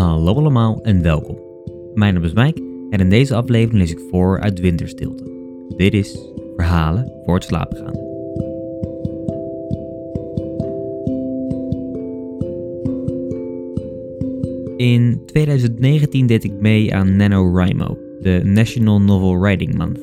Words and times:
Hallo 0.00 0.34
allemaal 0.34 0.82
en 0.82 1.02
welkom. 1.02 1.38
Mijn 1.94 2.14
naam 2.14 2.24
is 2.24 2.32
Mike 2.32 2.62
en 2.90 3.00
in 3.00 3.10
deze 3.10 3.34
aflevering 3.34 3.78
lees 3.78 3.90
ik 3.90 4.00
voor 4.10 4.40
uit 4.40 4.60
Winterstilte. 4.60 5.24
Dit 5.76 5.94
is 5.94 6.32
Verhalen 6.56 7.12
voor 7.24 7.34
het 7.34 7.44
slapen 7.44 7.76
gaan. 7.76 7.94
In 14.76 15.22
2019 15.26 16.26
deed 16.26 16.44
ik 16.44 16.52
mee 16.60 16.94
aan 16.94 17.16
NaNoWriMo, 17.16 17.98
de 18.20 18.40
National 18.44 19.00
Novel 19.00 19.40
Writing 19.40 19.74
Month. 19.74 20.00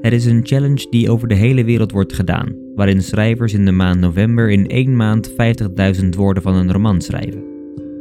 Het 0.00 0.12
is 0.12 0.24
een 0.24 0.46
challenge 0.46 0.86
die 0.90 1.10
over 1.10 1.28
de 1.28 1.34
hele 1.34 1.64
wereld 1.64 1.92
wordt 1.92 2.12
gedaan, 2.12 2.56
waarin 2.74 3.02
schrijvers 3.02 3.52
in 3.52 3.64
de 3.64 3.72
maand 3.72 4.00
november 4.00 4.50
in 4.50 4.66
één 4.66 4.96
maand 4.96 5.30
50.000 5.30 6.08
woorden 6.16 6.42
van 6.42 6.54
een 6.54 6.72
roman 6.72 7.00
schrijven. 7.00 7.53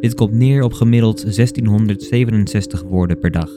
Dit 0.03 0.13
komt 0.13 0.31
neer 0.31 0.63
op 0.63 0.73
gemiddeld 0.73 1.21
1667 1.21 2.83
woorden 2.83 3.19
per 3.19 3.31
dag. 3.31 3.49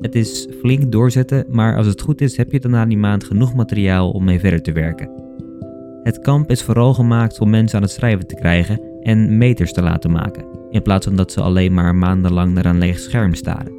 Het 0.00 0.14
is 0.14 0.48
flink 0.60 0.92
doorzetten, 0.92 1.44
maar 1.48 1.76
als 1.76 1.86
het 1.86 2.00
goed 2.00 2.20
is 2.20 2.36
heb 2.36 2.52
je 2.52 2.60
daarna 2.60 2.86
die 2.86 2.98
maand 2.98 3.24
genoeg 3.24 3.54
materiaal 3.54 4.10
om 4.10 4.24
mee 4.24 4.38
verder 4.38 4.62
te 4.62 4.72
werken. 4.72 5.10
Het 6.02 6.18
kamp 6.18 6.50
is 6.50 6.62
vooral 6.62 6.94
gemaakt 6.94 7.40
om 7.40 7.50
mensen 7.50 7.76
aan 7.76 7.82
het 7.82 7.92
schrijven 7.92 8.26
te 8.26 8.34
krijgen 8.34 8.80
en 9.02 9.38
meters 9.38 9.72
te 9.72 9.82
laten 9.82 10.10
maken, 10.10 10.44
in 10.70 10.82
plaats 10.82 11.06
van 11.06 11.16
dat 11.16 11.32
ze 11.32 11.40
alleen 11.40 11.74
maar 11.74 11.94
maandenlang 11.94 12.54
naar 12.54 12.66
een 12.66 12.78
leeg 12.78 12.98
scherm 12.98 13.34
staren. 13.34 13.72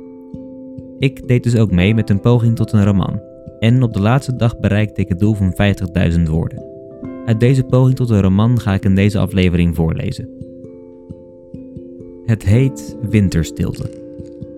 Ik 0.98 1.28
deed 1.28 1.44
dus 1.44 1.56
ook 1.56 1.72
mee 1.72 1.96
met 1.96 2.10
een 2.10 2.22
poging 2.22 2.56
tot 2.56 2.72
een 2.72 2.86
roman, 2.86 3.22
en 3.60 3.84
op 3.84 3.94
de 3.94 4.02
laatste 4.02 4.36
dag 4.36 4.60
bereikte 4.60 5.02
ik 5.02 5.10
het 5.10 5.20
doel 5.20 5.34
van 5.34 5.56
50.000 6.12 6.24
woorden. 6.24 6.64
Uit 7.26 7.40
deze 7.40 7.64
poging 7.64 7.96
tot 7.96 8.10
een 8.10 8.22
roman 8.22 8.60
ga 8.60 8.74
ik 8.74 8.86
in 8.86 8.96
deze 8.96 9.20
aflevering 9.20 9.76
voorlezen. 9.76 10.49
Het 12.30 12.46
heet 12.46 12.98
Winterstilte. 13.10 13.92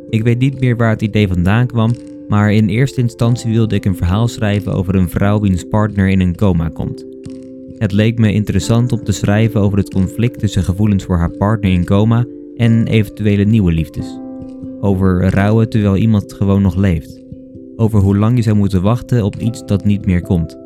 Ik 0.10 0.24
weet 0.24 0.40
niet 0.40 0.60
meer 0.60 0.78
waar 0.78 0.90
het 0.90 1.02
idee 1.02 1.28
vandaan 1.28 1.68
kwam, 1.68 1.96
maar 2.28 2.54
in 2.54 2.70
eerste 2.70 3.02
instantie 3.02 3.52
wilde 3.52 3.76
ik 3.76 3.86
een 3.86 3.96
verhaal 3.96 4.28
schrijven 4.28 4.74
over 4.74 4.96
een 4.96 5.10
vrouw 5.10 5.40
wiens 5.40 5.64
partner 5.64 6.10
in 6.10 6.20
een 6.20 6.36
coma 6.36 6.70
komt. 6.70 7.06
Het 7.78 7.92
leek 7.92 8.18
me 8.18 8.34
interessant 8.34 8.92
om 8.92 9.04
te 9.04 9.12
schrijven 9.12 9.62
over 9.62 9.78
het 9.78 9.94
conflict 9.94 10.40
tussen 10.40 10.64
gevoelens 10.64 11.04
voor 11.04 11.18
haar 11.18 11.38
partner 11.38 11.72
in 11.72 11.86
coma 11.86 12.26
en 12.56 12.88
eventuele 12.88 13.44
nieuwe 13.44 13.72
liefdes. 13.72 14.20
Over 14.80 15.30
rouwen 15.30 15.70
terwijl 15.70 15.98
iemand 15.98 16.34
gewoon 16.34 16.62
nog 16.62 16.76
leeft 16.76 17.22
over 17.76 18.00
hoe 18.00 18.18
lang 18.18 18.36
je 18.36 18.44
zou 18.44 18.56
moeten 18.56 18.82
wachten 18.82 19.24
op 19.24 19.36
iets 19.36 19.66
dat 19.66 19.86
niet 19.86 20.06
meer 20.06 20.22
komt. 20.22 20.58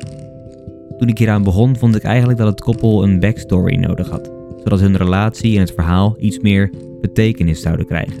Toen 0.98 1.08
ik 1.08 1.18
hieraan 1.18 1.42
begon, 1.42 1.76
vond 1.76 1.96
ik 1.96 2.02
eigenlijk 2.02 2.38
dat 2.38 2.48
het 2.48 2.60
koppel 2.60 3.02
een 3.02 3.20
backstory 3.20 3.76
nodig 3.76 4.08
had, 4.08 4.35
zodat 4.66 4.80
hun 4.80 4.96
relatie 4.96 5.54
en 5.54 5.60
het 5.60 5.72
verhaal 5.72 6.16
iets 6.18 6.38
meer 6.38 6.70
betekenis 7.00 7.60
zouden 7.60 7.86
krijgen. 7.86 8.14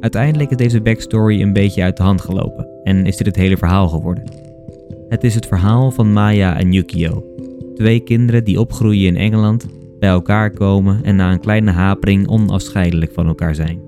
Uiteindelijk 0.00 0.50
is 0.50 0.56
deze 0.56 0.80
backstory 0.80 1.42
een 1.42 1.52
beetje 1.52 1.82
uit 1.82 1.96
de 1.96 2.02
hand 2.02 2.20
gelopen 2.20 2.68
en 2.84 3.06
is 3.06 3.16
dit 3.16 3.26
het 3.26 3.36
hele 3.36 3.56
verhaal 3.56 3.88
geworden. 3.88 4.24
Het 5.08 5.24
is 5.24 5.34
het 5.34 5.46
verhaal 5.46 5.90
van 5.90 6.12
Maya 6.12 6.58
en 6.58 6.72
Yukio, 6.72 7.24
twee 7.74 8.00
kinderen 8.00 8.44
die 8.44 8.60
opgroeien 8.60 9.06
in 9.06 9.16
Engeland, 9.16 9.66
bij 9.98 10.08
elkaar 10.08 10.50
komen 10.50 11.04
en 11.04 11.16
na 11.16 11.32
een 11.32 11.40
kleine 11.40 11.70
hapering 11.70 12.28
onafscheidelijk 12.28 13.12
van 13.12 13.26
elkaar 13.26 13.54
zijn. 13.54 13.80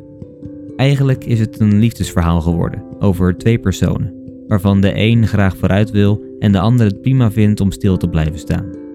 Eigenlijk 0.76 1.24
is 1.24 1.40
het 1.40 1.60
een 1.60 1.78
liefdesverhaal 1.78 2.40
geworden 2.40 2.82
over 2.98 3.36
twee 3.36 3.58
personen, 3.58 4.14
waarvan 4.48 4.80
de 4.80 4.92
een 4.94 5.26
graag 5.26 5.56
vooruit 5.56 5.90
wil 5.90 6.22
en 6.38 6.52
de 6.52 6.60
ander 6.60 6.86
het 6.86 7.02
prima 7.02 7.30
vindt 7.30 7.60
om 7.60 7.72
stil 7.72 7.96
te 7.96 8.08
blijven 8.08 8.38
staan. 8.38 8.87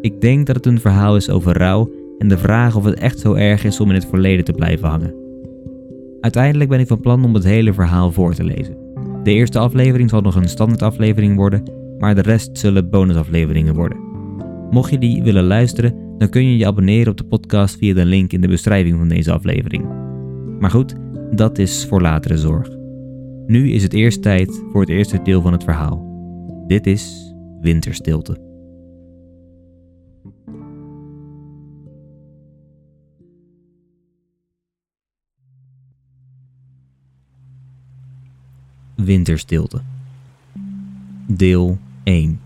Ik 0.00 0.20
denk 0.20 0.46
dat 0.46 0.56
het 0.56 0.66
een 0.66 0.80
verhaal 0.80 1.16
is 1.16 1.30
over 1.30 1.56
rouw 1.56 1.90
en 2.18 2.28
de 2.28 2.38
vraag 2.38 2.76
of 2.76 2.84
het 2.84 2.98
echt 2.98 3.18
zo 3.18 3.34
erg 3.34 3.64
is 3.64 3.80
om 3.80 3.88
in 3.88 3.94
het 3.94 4.06
verleden 4.06 4.44
te 4.44 4.52
blijven 4.52 4.88
hangen. 4.88 5.14
Uiteindelijk 6.20 6.70
ben 6.70 6.80
ik 6.80 6.86
van 6.86 7.00
plan 7.00 7.24
om 7.24 7.34
het 7.34 7.44
hele 7.44 7.72
verhaal 7.72 8.12
voor 8.12 8.34
te 8.34 8.44
lezen. 8.44 8.76
De 9.22 9.32
eerste 9.32 9.58
aflevering 9.58 10.10
zal 10.10 10.20
nog 10.20 10.34
een 10.34 10.48
standaardaflevering 10.48 11.36
worden, 11.36 11.62
maar 11.98 12.14
de 12.14 12.22
rest 12.22 12.58
zullen 12.58 12.90
bonusafleveringen 12.90 13.74
worden. 13.74 13.98
Mocht 14.70 14.90
je 14.90 14.98
die 14.98 15.22
willen 15.22 15.44
luisteren, 15.44 15.94
dan 16.18 16.28
kun 16.28 16.44
je 16.44 16.56
je 16.56 16.66
abonneren 16.66 17.10
op 17.10 17.16
de 17.16 17.24
podcast 17.24 17.76
via 17.76 17.94
de 17.94 18.04
link 18.04 18.32
in 18.32 18.40
de 18.40 18.48
beschrijving 18.48 18.98
van 18.98 19.08
deze 19.08 19.32
aflevering. 19.32 19.84
Maar 20.58 20.70
goed, 20.70 20.94
dat 21.30 21.58
is 21.58 21.86
voor 21.86 22.00
latere 22.00 22.38
zorg. 22.38 22.68
Nu 23.46 23.70
is 23.70 23.82
het 23.82 23.92
eerst 23.92 24.22
tijd 24.22 24.62
voor 24.72 24.80
het 24.80 24.90
eerste 24.90 25.22
deel 25.22 25.42
van 25.42 25.52
het 25.52 25.64
verhaal. 25.64 26.08
Dit 26.66 26.86
is 26.86 27.34
Winterstilte. 27.60 28.49
Winterstilte. 39.10 39.80
Deel 41.26 41.78
1. 42.02 42.40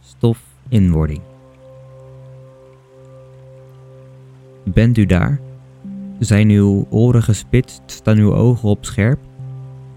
Stof 0.00 0.38
inwording. 0.68 1.20
Bent 4.64 4.98
u 4.98 5.06
daar? 5.06 5.40
Zijn 6.18 6.48
uw 6.48 6.86
oren 6.90 7.22
gespitst? 7.22 7.82
Staan 7.86 8.16
uw 8.16 8.34
ogen 8.34 8.68
op 8.68 8.84
scherp? 8.84 9.18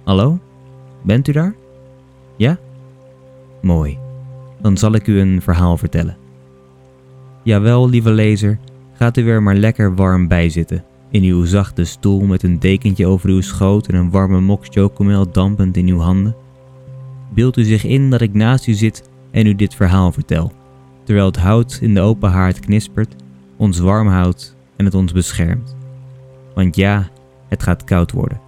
Hallo? 0.03 0.39
Bent 1.03 1.27
u 1.27 1.31
daar? 1.31 1.55
Ja? 2.37 2.57
Mooi. 3.61 3.97
Dan 4.61 4.77
zal 4.77 4.93
ik 4.93 5.07
u 5.07 5.19
een 5.19 5.41
verhaal 5.41 5.77
vertellen. 5.77 6.17
Jawel, 7.43 7.89
lieve 7.89 8.11
lezer, 8.11 8.59
gaat 8.93 9.17
u 9.17 9.29
er 9.29 9.43
maar 9.43 9.55
lekker 9.55 9.95
warm 9.95 10.27
bij 10.27 10.49
zitten. 10.49 10.83
In 11.11 11.23
uw 11.23 11.45
zachte 11.45 11.83
stoel 11.83 12.21
met 12.21 12.43
een 12.43 12.59
dekentje 12.59 13.07
over 13.07 13.29
uw 13.29 13.41
schoot 13.41 13.87
en 13.87 13.95
een 13.95 14.09
warme 14.09 14.41
mok 14.41 14.65
chocomel 14.69 15.31
dampend 15.31 15.77
in 15.77 15.87
uw 15.87 15.99
handen. 15.99 16.35
Beeld 17.33 17.57
u 17.57 17.63
zich 17.63 17.83
in 17.83 18.09
dat 18.09 18.21
ik 18.21 18.33
naast 18.33 18.67
u 18.67 18.73
zit 18.73 19.09
en 19.31 19.45
u 19.45 19.55
dit 19.55 19.75
verhaal 19.75 20.11
vertel, 20.11 20.51
terwijl 21.03 21.25
het 21.25 21.37
hout 21.37 21.79
in 21.81 21.93
de 21.93 22.01
open 22.01 22.29
haard 22.29 22.59
knispert, 22.59 23.15
ons 23.57 23.79
warm 23.79 24.07
houdt 24.07 24.55
en 24.75 24.85
het 24.85 24.93
ons 24.93 25.11
beschermt. 25.11 25.75
Want 26.53 26.75
ja, 26.75 27.09
het 27.47 27.63
gaat 27.63 27.83
koud 27.83 28.11
worden. 28.11 28.41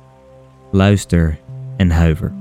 Luister 0.71 1.39
en 1.77 1.89
huiver. 1.89 2.33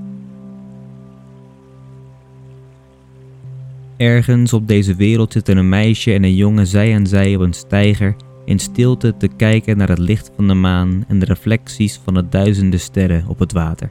Ergens 3.97 4.53
op 4.53 4.69
deze 4.69 4.95
wereld 4.95 5.33
zitten 5.33 5.57
een 5.57 5.69
meisje 5.69 6.13
en 6.13 6.25
een 6.25 6.35
jongen 6.35 6.67
zij 6.67 6.95
aan 6.95 7.07
zij 7.07 7.37
op 7.37 7.41
een 7.41 7.53
steiger 7.53 8.17
in 8.51 8.59
stilte 8.59 9.17
te 9.17 9.29
kijken 9.29 9.77
naar 9.77 9.89
het 9.89 9.99
licht 9.99 10.31
van 10.37 10.49
de 10.49 10.55
maan 10.55 11.05
en 11.09 11.19
de 11.19 11.25
reflecties 11.25 12.01
van 12.05 12.15
de 12.15 12.29
duizenden 12.29 12.81
sterren 12.81 13.25
op 13.29 13.39
het 13.39 13.53
water. 13.53 13.91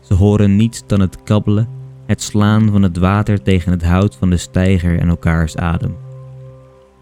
Ze 0.00 0.14
horen 0.14 0.56
niets 0.56 0.82
dan 0.86 1.00
het 1.00 1.22
kabbelen, 1.22 1.68
het 2.06 2.22
slaan 2.22 2.70
van 2.70 2.82
het 2.82 2.96
water 2.96 3.42
tegen 3.42 3.72
het 3.72 3.84
hout 3.84 4.16
van 4.16 4.30
de 4.30 4.36
steiger 4.36 4.98
en 4.98 5.08
elkaars 5.08 5.56
adem. 5.56 5.96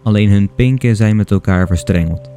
Alleen 0.03 0.29
hun 0.29 0.49
pinken 0.55 0.95
zijn 0.95 1.15
met 1.15 1.31
elkaar 1.31 1.67
verstrengeld 1.67 2.29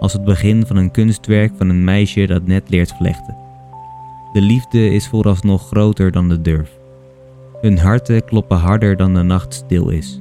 als 0.00 0.12
het 0.12 0.24
begin 0.24 0.66
van 0.66 0.76
een 0.76 0.90
kunstwerk 0.90 1.52
van 1.56 1.68
een 1.68 1.84
meisje 1.84 2.26
dat 2.26 2.46
net 2.46 2.68
leert 2.68 2.92
vlechten. 2.92 3.36
De 4.32 4.40
liefde 4.40 4.90
is 4.90 5.08
vooralsnog 5.08 5.66
groter 5.66 6.10
dan 6.12 6.28
de 6.28 6.40
durf. 6.40 6.70
Hun 7.60 7.78
harten 7.78 8.24
kloppen 8.24 8.58
harder 8.58 8.96
dan 8.96 9.14
de 9.14 9.22
nacht 9.22 9.54
stil 9.54 9.88
is. 9.88 10.20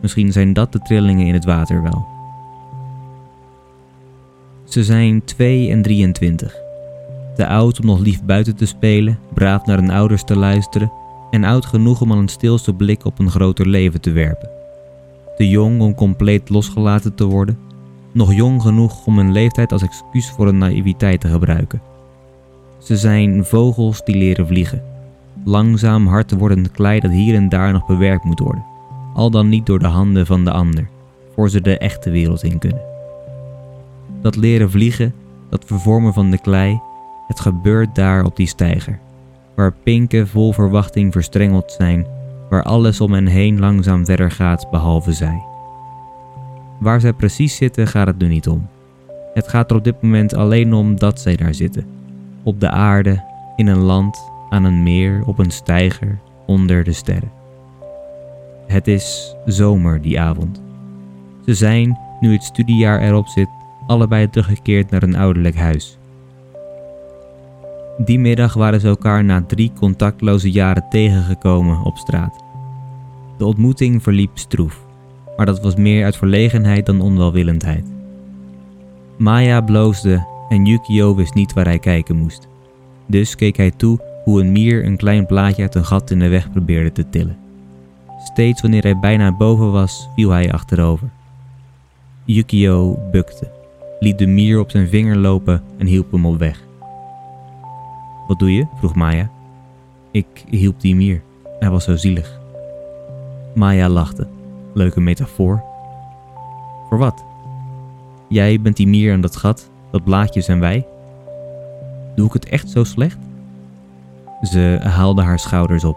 Misschien 0.00 0.32
zijn 0.32 0.52
dat 0.52 0.72
de 0.72 0.78
trillingen 0.78 1.26
in 1.26 1.34
het 1.34 1.44
water 1.44 1.82
wel. 1.82 2.17
Ze 4.68 4.84
zijn 4.84 5.24
2 5.24 5.70
en 5.70 5.82
23. 5.82 6.56
Te 7.36 7.46
oud 7.46 7.80
om 7.80 7.86
nog 7.86 7.98
lief 7.98 8.22
buiten 8.22 8.56
te 8.56 8.66
spelen, 8.66 9.18
braaf 9.34 9.66
naar 9.66 9.78
hun 9.78 9.90
ouders 9.90 10.24
te 10.24 10.36
luisteren 10.36 10.92
en 11.30 11.44
oud 11.44 11.66
genoeg 11.66 12.00
om 12.00 12.12
al 12.12 12.18
een 12.18 12.28
stilste 12.28 12.74
blik 12.74 13.04
op 13.04 13.18
een 13.18 13.30
groter 13.30 13.68
leven 13.68 14.00
te 14.00 14.10
werpen. 14.10 14.50
Te 15.36 15.48
jong 15.48 15.80
om 15.80 15.94
compleet 15.94 16.48
losgelaten 16.48 17.14
te 17.14 17.24
worden 17.24 17.58
nog 18.12 18.34
jong 18.34 18.62
genoeg 18.62 19.06
om 19.06 19.16
hun 19.16 19.32
leeftijd 19.32 19.72
als 19.72 19.82
excuus 19.82 20.30
voor 20.30 20.46
hun 20.46 20.58
naïviteit 20.58 21.20
te 21.20 21.28
gebruiken. 21.28 21.80
Ze 22.78 22.96
zijn 22.96 23.44
vogels 23.44 24.04
die 24.04 24.16
leren 24.16 24.46
vliegen. 24.46 24.82
Langzaam 25.44 26.06
hard 26.06 26.32
wordend 26.32 26.70
klei 26.70 27.00
dat 27.00 27.10
hier 27.10 27.34
en 27.34 27.48
daar 27.48 27.72
nog 27.72 27.86
bewerkt 27.86 28.24
moet 28.24 28.38
worden, 28.38 28.64
al 29.14 29.30
dan 29.30 29.48
niet 29.48 29.66
door 29.66 29.78
de 29.78 29.86
handen 29.86 30.26
van 30.26 30.44
de 30.44 30.50
ander, 30.50 30.88
voor 31.34 31.50
ze 31.50 31.60
de 31.60 31.78
echte 31.78 32.10
wereld 32.10 32.42
in 32.42 32.58
kunnen. 32.58 32.97
Dat 34.20 34.36
leren 34.36 34.70
vliegen, 34.70 35.14
dat 35.50 35.64
vervormen 35.64 36.12
van 36.12 36.30
de 36.30 36.38
klei, 36.38 36.80
het 37.26 37.40
gebeurt 37.40 37.94
daar 37.94 38.24
op 38.24 38.36
die 38.36 38.46
steiger, 38.46 38.98
waar 39.54 39.72
pinken 39.82 40.28
vol 40.28 40.52
verwachting 40.52 41.12
verstrengeld 41.12 41.72
zijn, 41.72 42.06
waar 42.50 42.62
alles 42.62 43.00
om 43.00 43.12
hen 43.12 43.26
heen 43.26 43.58
langzaam 43.58 44.04
verder 44.04 44.30
gaat 44.30 44.70
behalve 44.70 45.12
zij. 45.12 45.42
Waar 46.80 47.00
zij 47.00 47.12
precies 47.12 47.56
zitten 47.56 47.86
gaat 47.86 48.06
het 48.06 48.18
nu 48.18 48.28
niet 48.28 48.48
om. 48.48 48.68
Het 49.34 49.48
gaat 49.48 49.70
er 49.70 49.76
op 49.76 49.84
dit 49.84 50.02
moment 50.02 50.34
alleen 50.34 50.72
om 50.72 50.98
dat 50.98 51.20
zij 51.20 51.36
daar 51.36 51.54
zitten. 51.54 51.86
Op 52.42 52.60
de 52.60 52.70
aarde, 52.70 53.22
in 53.56 53.66
een 53.66 53.78
land, 53.78 54.30
aan 54.48 54.64
een 54.64 54.82
meer, 54.82 55.22
op 55.26 55.38
een 55.38 55.50
steiger, 55.50 56.18
onder 56.46 56.84
de 56.84 56.92
sterren. 56.92 57.30
Het 58.66 58.88
is 58.88 59.34
zomer 59.44 60.02
die 60.02 60.20
avond. 60.20 60.62
Ze 61.44 61.54
zijn, 61.54 61.98
nu 62.20 62.32
het 62.32 62.42
studiejaar 62.42 63.00
erop 63.00 63.26
zit, 63.26 63.48
allebei 63.88 64.30
teruggekeerd 64.30 64.90
naar 64.90 65.00
hun 65.00 65.16
ouderlijk 65.16 65.56
huis. 65.56 65.98
Die 67.98 68.18
middag 68.18 68.54
waren 68.54 68.80
ze 68.80 68.86
elkaar 68.86 69.24
na 69.24 69.44
drie 69.46 69.72
contactloze 69.78 70.50
jaren 70.50 70.86
tegengekomen 70.90 71.82
op 71.82 71.96
straat. 71.96 72.42
De 73.38 73.44
ontmoeting 73.44 74.02
verliep 74.02 74.38
stroef, 74.38 74.86
maar 75.36 75.46
dat 75.46 75.60
was 75.60 75.76
meer 75.76 76.04
uit 76.04 76.16
verlegenheid 76.16 76.86
dan 76.86 77.00
onwelwillendheid. 77.00 77.84
Maya 79.16 79.60
bloosde 79.60 80.26
en 80.48 80.64
Yukio 80.64 81.14
wist 81.14 81.34
niet 81.34 81.52
waar 81.52 81.64
hij 81.64 81.78
kijken 81.78 82.16
moest. 82.16 82.48
Dus 83.06 83.34
keek 83.34 83.56
hij 83.56 83.70
toe 83.70 84.00
hoe 84.24 84.40
een 84.40 84.52
mier 84.52 84.84
een 84.84 84.96
klein 84.96 85.26
blaadje 85.26 85.62
uit 85.62 85.74
een 85.74 85.84
gat 85.84 86.10
in 86.10 86.18
de 86.18 86.28
weg 86.28 86.50
probeerde 86.50 86.92
te 86.92 87.08
tillen. 87.08 87.36
Steeds 88.24 88.60
wanneer 88.60 88.82
hij 88.82 88.98
bijna 88.98 89.36
boven 89.36 89.72
was, 89.72 90.08
viel 90.14 90.30
hij 90.30 90.52
achterover. 90.52 91.08
Yukio 92.24 92.98
bukte, 93.10 93.50
liet 94.00 94.18
de 94.18 94.26
mier 94.26 94.60
op 94.60 94.70
zijn 94.70 94.88
vinger 94.88 95.16
lopen 95.16 95.62
en 95.78 95.86
hielp 95.86 96.12
hem 96.12 96.26
op 96.26 96.38
weg. 96.38 96.62
Wat 98.26 98.38
doe 98.38 98.54
je? 98.54 98.66
vroeg 98.74 98.94
Maya. 98.94 99.30
Ik 100.10 100.26
hielp 100.50 100.80
die 100.80 100.94
mier. 100.94 101.22
Hij 101.58 101.70
was 101.70 101.84
zo 101.84 101.96
zielig. 101.96 102.40
Maya 103.54 103.88
lachte. 103.88 104.26
Leuke 104.74 105.00
metafoor. 105.00 105.62
Voor 106.88 106.98
wat? 106.98 107.24
Jij 108.28 108.60
bent 108.60 108.76
die 108.76 108.88
mier 108.88 109.12
aan 109.12 109.20
dat 109.20 109.36
gat, 109.36 109.70
dat 109.90 110.04
blaadje 110.04 110.40
zijn 110.40 110.60
wij. 110.60 110.86
Doe 112.14 112.26
ik 112.26 112.32
het 112.32 112.48
echt 112.48 112.70
zo 112.70 112.84
slecht? 112.84 113.18
Ze 114.42 114.78
haalde 114.82 115.22
haar 115.22 115.38
schouders 115.38 115.84
op. 115.84 115.96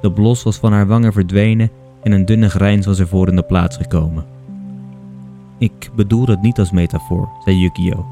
De 0.00 0.12
blos 0.12 0.42
was 0.42 0.56
van 0.56 0.72
haar 0.72 0.86
wangen 0.86 1.12
verdwenen 1.12 1.70
en 2.02 2.12
een 2.12 2.24
dunne 2.24 2.50
grijns 2.50 2.86
was 2.86 3.00
ervoor 3.00 3.28
in 3.28 3.36
de 3.36 3.42
plaats 3.42 3.76
gekomen. 3.76 4.24
Ik 5.60 5.90
bedoel 5.94 6.26
het 6.26 6.42
niet 6.42 6.58
als 6.58 6.70
metafoor, 6.70 7.28
zei 7.44 7.56
Yukio. 7.56 8.06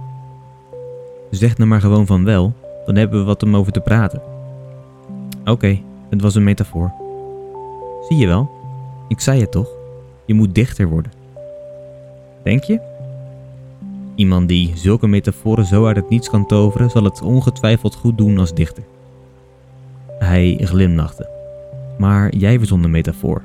Zeg 1.31 1.57
nou 1.57 1.69
maar 1.69 1.81
gewoon 1.81 2.07
van 2.07 2.25
wel, 2.25 2.53
dan 2.87 2.97
hebben 2.97 3.19
we 3.19 3.25
wat 3.25 3.43
om 3.43 3.57
over 3.57 3.73
te 3.73 3.81
praten. 3.81 4.23
Oké, 5.45 5.79
het 6.11 6.21
was 6.21 6.35
een 6.35 6.45
metafoor. 6.45 6.93
Zie 8.09 8.17
je 8.17 8.27
wel? 8.27 8.51
Ik 9.09 9.21
zei 9.21 9.41
het 9.41 9.53
toch? 9.53 9.69
Je 10.25 10.35
moet 10.35 10.55
dichter 10.55 10.89
worden. 10.89 11.13
Denk 12.43 12.63
je? 12.63 12.81
Iemand 14.15 14.49
die 14.49 14.73
zulke 14.75 15.07
metaforen 15.07 15.65
zo 15.65 15.87
uit 15.87 15.97
het 15.97 16.09
niets 16.09 16.31
kan 16.31 16.47
toveren, 16.47 16.91
zal 16.91 17.05
het 17.05 17.23
ongetwijfeld 17.23 17.95
goed 17.95 18.19
doen 18.19 18.39
als 18.39 18.55
dichter. 18.55 18.83
Hij 20.19 20.61
glimlachte. 20.63 21.29
Maar 21.99 22.37
jij 22.37 22.59
verzon 22.59 22.83
de 22.83 22.89
metafoor. 22.89 23.43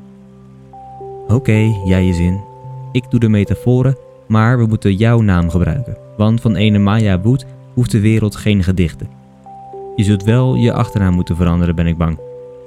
Oké, 1.28 1.74
jij 1.86 2.04
je 2.04 2.14
zin. 2.14 2.52
Ik 2.94 3.10
doe 3.10 3.20
de 3.20 3.30
metaforen, 3.30 3.98
maar 4.28 4.58
we 4.58 4.66
moeten 4.66 4.96
jouw 4.96 5.22
naam 5.22 5.50
gebruiken. 5.50 5.98
Want 6.18 6.42
van 6.42 6.56
ene 6.56 6.80
Maya 6.80 7.22
Wood 7.22 7.46
hoeft 7.74 7.92
de 7.92 8.00
wereld 8.00 8.36
geen 8.36 8.64
gedichten. 8.64 9.10
Je 9.96 10.04
zult 10.04 10.24
wel 10.24 10.56
je 10.56 10.74
achternaam 10.74 11.14
moeten 11.14 11.36
veranderen, 11.36 11.76
ben 11.76 11.88
ik 11.88 11.98
bang. 11.98 12.20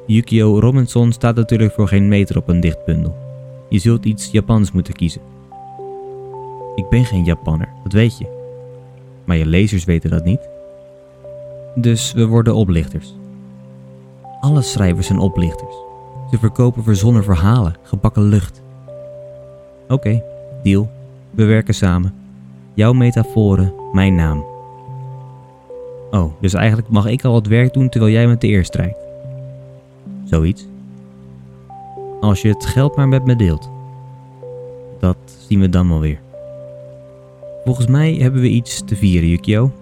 Yukio 0.07 0.59
Robinson 0.59 1.13
staat 1.13 1.37
natuurlijk 1.37 1.73
voor 1.73 1.89
geen 1.89 2.09
meter 2.09 2.37
op 2.37 2.49
een 2.49 2.61
dichtbundel. 2.61 3.17
Je 3.69 3.79
zult 3.79 4.05
iets 4.05 4.31
Japans 4.31 4.73
moeten 4.73 4.95
kiezen. 4.95 5.21
Ik 6.75 6.89
ben 6.89 7.05
geen 7.05 7.25
Japanner, 7.25 7.69
dat 7.83 7.93
weet 7.93 8.19
je. 8.19 8.27
Maar 9.25 9.37
je 9.37 9.47
lezers 9.47 9.85
weten 9.85 10.11
dat 10.11 10.25
niet. 10.25 10.49
Dus 11.75 12.13
we 12.13 12.27
worden 12.27 12.55
oplichters. 12.55 13.15
Alle 14.41 14.63
schrijvers 14.63 15.07
zijn 15.07 15.19
oplichters. 15.19 15.75
Ze 16.31 16.39
verkopen 16.39 16.83
verzonnen 16.83 17.25
verhalen, 17.25 17.77
gebakken 17.83 18.23
lucht. 18.23 18.63
Oké, 19.89 20.23
deal. 20.63 20.89
We 21.31 21.45
werken 21.45 21.75
samen. 21.75 22.15
Jouw 22.75 22.93
metaforen, 22.93 23.73
mijn 23.93 24.15
naam. 24.15 24.45
Oh, 26.11 26.33
dus 26.41 26.55
eigenlijk 26.55 26.89
mag 26.89 27.07
ik 27.07 27.25
al 27.25 27.35
het 27.35 27.47
werk 27.47 27.73
doen 27.73 27.89
terwijl 27.89 28.13
jij 28.13 28.27
met 28.27 28.41
de 28.41 28.49
eer 28.49 28.65
strijkt. 28.65 28.99
Zoiets. 30.25 30.67
Als 32.21 32.43
je 32.43 32.49
het 32.49 32.67
geld 32.67 32.97
maar 32.97 33.09
met 33.09 33.25
me 33.25 33.37
deelt. 33.37 33.71
Dat 35.01 35.17
zien 35.49 35.61
we 35.61 35.69
dan 35.69 35.89
wel 35.89 36.01
weer. 36.01 36.19
Volgens 37.65 37.87
mij 37.87 38.15
hebben 38.15 38.41
we 38.41 38.49
iets 38.49 38.83
te 38.85 38.97
vieren, 38.97 39.29
Yukio. 39.29 39.73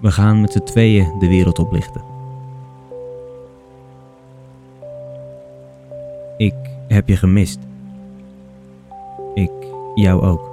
We 0.00 0.10
gaan 0.10 0.40
met 0.40 0.52
z'n 0.52 0.62
tweeën 0.62 1.18
de 1.18 1.28
wereld 1.28 1.58
oplichten. 1.58 2.02
Ik 6.36 6.54
heb 6.88 7.08
je 7.08 7.16
gemist. 7.16 7.58
Jou 9.94 10.22
ook. 10.22 10.50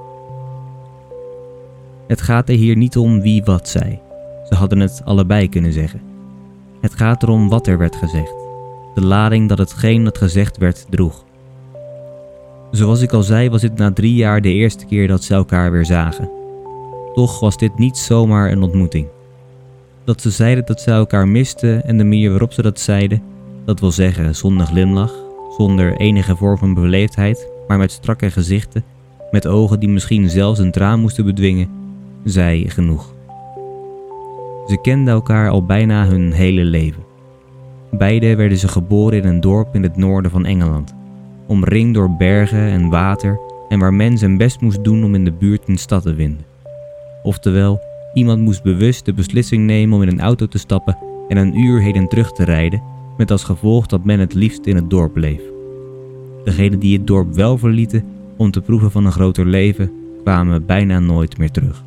Het 2.08 2.22
gaat 2.22 2.50
er 2.50 2.56
hier 2.56 2.76
niet 2.76 2.98
om 2.98 3.22
wie 3.22 3.44
wat 3.44 3.70
zei. 3.70 4.00
Ze 4.50 4.56
hadden 4.56 4.80
het 4.80 5.02
allebei 5.06 5.50
kunnen 5.50 5.74
zeggen. 5.74 6.02
Het 6.82 6.94
gaat 6.94 7.24
erom 7.24 7.50
wat 7.50 7.68
er 7.68 7.78
werd 7.78 7.96
gezegd. 7.96 8.34
De 8.94 9.06
lading 9.06 9.50
dat 9.50 9.58
hetgeen 9.58 10.04
dat 10.04 10.18
gezegd 10.18 10.58
werd 10.58 10.86
droeg. 10.90 11.24
Zoals 12.72 13.02
ik 13.02 13.14
al 13.14 13.24
zei 13.24 13.50
was 13.50 13.62
dit 13.62 13.78
na 13.78 13.94
drie 13.94 14.14
jaar 14.14 14.42
de 14.42 14.54
eerste 14.54 14.86
keer 14.86 15.08
dat 15.08 15.24
ze 15.24 15.34
elkaar 15.34 15.72
weer 15.72 15.86
zagen. 15.86 16.30
Toch 17.14 17.40
was 17.40 17.58
dit 17.58 17.78
niet 17.78 17.98
zomaar 17.98 18.52
een 18.52 18.62
ontmoeting. 18.62 19.08
Dat 20.04 20.22
ze 20.22 20.30
zeiden 20.30 20.66
dat 20.66 20.82
ze 20.82 20.92
elkaar 20.92 21.28
misten 21.28 21.84
en 21.84 21.98
de 21.98 22.04
manier 22.04 22.30
waarop 22.30 22.54
ze 22.54 22.62
dat 22.62 22.80
zeiden, 22.80 23.22
dat 23.66 23.80
wil 23.80 23.92
zeggen 23.92 24.36
zonder 24.36 24.66
glimlach, 24.66 25.14
zonder 25.58 25.98
enige 25.98 26.36
vorm 26.36 26.58
van 26.58 26.74
beleefdheid, 26.74 27.48
maar 27.68 27.78
met 27.78 27.92
strakke 27.92 28.32
gezichten, 28.32 28.84
met 29.32 29.48
ogen 29.48 29.80
die 29.80 29.90
misschien 29.90 30.30
zelfs 30.30 30.60
een 30.60 30.72
traan 30.72 31.00
moesten 31.00 31.26
bedwingen, 31.26 31.70
zei 32.24 32.70
genoeg. 32.70 33.14
Ze 34.68 34.82
kenden 34.82 35.14
elkaar 35.14 35.50
al 35.50 35.66
bijna 35.66 36.08
hun 36.08 36.32
hele 36.32 36.64
leven. 36.64 37.04
Beiden 37.92 38.38
werden 38.38 38.58
ze 38.58 38.68
geboren 38.68 39.22
in 39.22 39.28
een 39.28 39.42
dorp 39.42 39.76
in 39.76 39.84
het 39.84 39.98
noorden 39.98 40.32
van 40.32 40.46
Engeland, 40.46 40.96
omringd 41.48 41.94
door 41.94 42.16
bergen 42.18 42.60
en 42.60 42.90
water 42.90 43.40
en 43.70 43.80
waar 43.80 43.94
men 43.94 44.18
zijn 44.18 44.38
best 44.38 44.62
moest 44.62 44.84
doen 44.84 45.04
om 45.04 45.16
in 45.16 45.26
de 45.26 45.32
buurt 45.32 45.68
een 45.68 45.78
stad 45.78 46.02
te 46.02 46.16
vinden. 46.16 46.46
Oftewel, 47.24 47.80
iemand 48.14 48.42
moest 48.42 48.64
bewust 48.64 49.06
de 49.06 49.14
beslissing 49.14 49.66
nemen 49.66 49.96
om 49.96 50.02
in 50.02 50.08
een 50.08 50.22
auto 50.22 50.48
te 50.48 50.58
stappen 50.58 50.98
en 51.28 51.38
een 51.38 51.60
uur 51.60 51.82
heen 51.82 51.96
en 51.96 52.08
terug 52.08 52.32
te 52.32 52.44
rijden, 52.44 52.82
met 53.18 53.32
als 53.32 53.44
gevolg 53.44 53.86
dat 53.86 54.04
men 54.04 54.20
het 54.20 54.34
liefst 54.34 54.66
in 54.66 54.76
het 54.76 54.90
dorp 54.90 55.14
bleef. 55.14 55.42
Degenen 56.44 56.80
die 56.80 56.98
het 56.98 57.08
dorp 57.08 57.34
wel 57.34 57.58
verlieten 57.58 58.04
om 58.40 58.52
te 58.52 58.62
proeven 58.62 58.92
van 58.92 59.06
een 59.06 59.12
groter 59.12 59.46
leven, 59.46 59.92
kwamen 60.24 60.66
bijna 60.66 61.00
nooit 61.00 61.38
meer 61.38 61.52
terug. 61.52 61.84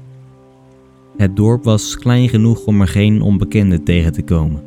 Het 1.17 1.37
dorp 1.37 1.65
was 1.65 1.99
klein 1.99 2.29
genoeg 2.29 2.65
om 2.65 2.81
er 2.81 2.88
geen 2.88 3.23
onbekenden 3.23 3.85
tegen 3.85 4.12
te 4.12 4.23
komen. 4.23 4.62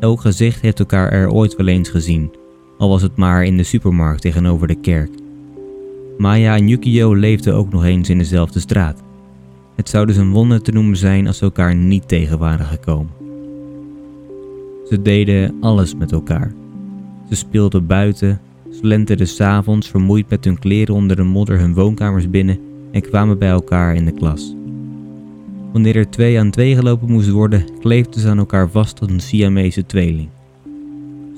Elk 0.00 0.20
gezicht 0.20 0.60
heeft 0.60 0.78
elkaar 0.78 1.12
er 1.12 1.30
ooit 1.30 1.56
wel 1.56 1.66
eens 1.66 1.88
gezien, 1.88 2.30
al 2.78 2.88
was 2.88 3.02
het 3.02 3.16
maar 3.16 3.44
in 3.44 3.56
de 3.56 3.62
supermarkt 3.62 4.20
tegenover 4.20 4.66
de 4.66 4.74
kerk. 4.74 5.10
Maya 6.18 6.56
en 6.56 6.68
Yukio 6.68 7.14
leefden 7.14 7.54
ook 7.54 7.72
nog 7.72 7.84
eens 7.84 8.08
in 8.08 8.18
dezelfde 8.18 8.60
straat. 8.60 9.02
Het 9.74 9.88
zou 9.88 10.06
dus 10.06 10.16
een 10.16 10.30
wonder 10.30 10.62
te 10.62 10.72
noemen 10.72 10.96
zijn 10.96 11.26
als 11.26 11.38
ze 11.38 11.44
elkaar 11.44 11.74
niet 11.74 12.08
tegen 12.08 12.38
waren 12.38 12.66
gekomen. 12.66 13.12
Ze 14.88 15.02
deden 15.02 15.56
alles 15.60 15.94
met 15.94 16.12
elkaar. 16.12 16.52
Ze 17.28 17.34
speelden 17.34 17.86
buiten, 17.86 18.40
slenterden 18.82 19.28
s'avonds 19.28 19.88
vermoeid 19.88 20.28
met 20.28 20.44
hun 20.44 20.58
kleren 20.58 20.94
onder 20.94 21.16
de 21.16 21.22
modder 21.22 21.58
hun 21.58 21.74
woonkamers 21.74 22.30
binnen 22.30 22.58
en 22.92 23.00
kwamen 23.00 23.38
bij 23.38 23.48
elkaar 23.48 23.94
in 23.94 24.04
de 24.04 24.12
klas. 24.12 24.54
Wanneer 25.72 25.96
er 25.96 26.10
twee 26.10 26.38
aan 26.38 26.50
twee 26.50 26.74
gelopen 26.74 27.10
moest 27.10 27.28
worden, 27.28 27.64
kleefden 27.80 28.20
ze 28.20 28.28
aan 28.28 28.38
elkaar 28.38 28.68
vast 28.68 28.96
tot 28.96 29.10
een 29.10 29.20
Siamese 29.20 29.86
tweeling. 29.86 30.28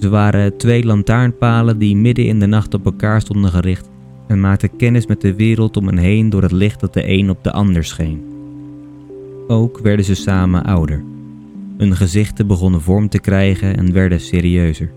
Ze 0.00 0.08
waren 0.08 0.56
twee 0.56 0.84
lantaarnpalen 0.84 1.78
die 1.78 1.96
midden 1.96 2.26
in 2.26 2.40
de 2.40 2.46
nacht 2.46 2.74
op 2.74 2.84
elkaar 2.84 3.20
stonden 3.20 3.50
gericht 3.50 3.90
en 4.28 4.40
maakten 4.40 4.76
kennis 4.76 5.06
met 5.06 5.20
de 5.20 5.34
wereld 5.34 5.76
om 5.76 5.86
hen 5.86 5.98
heen 5.98 6.30
door 6.30 6.42
het 6.42 6.52
licht 6.52 6.80
dat 6.80 6.94
de 6.94 7.08
een 7.08 7.30
op 7.30 7.44
de 7.44 7.52
ander 7.52 7.84
scheen. 7.84 8.22
Ook 9.48 9.78
werden 9.78 10.04
ze 10.04 10.14
samen 10.14 10.64
ouder. 10.64 11.04
Hun 11.76 11.96
gezichten 11.96 12.46
begonnen 12.46 12.80
vorm 12.80 13.08
te 13.08 13.20
krijgen 13.20 13.76
en 13.76 13.92
werden 13.92 14.20
serieuzer. 14.20 14.90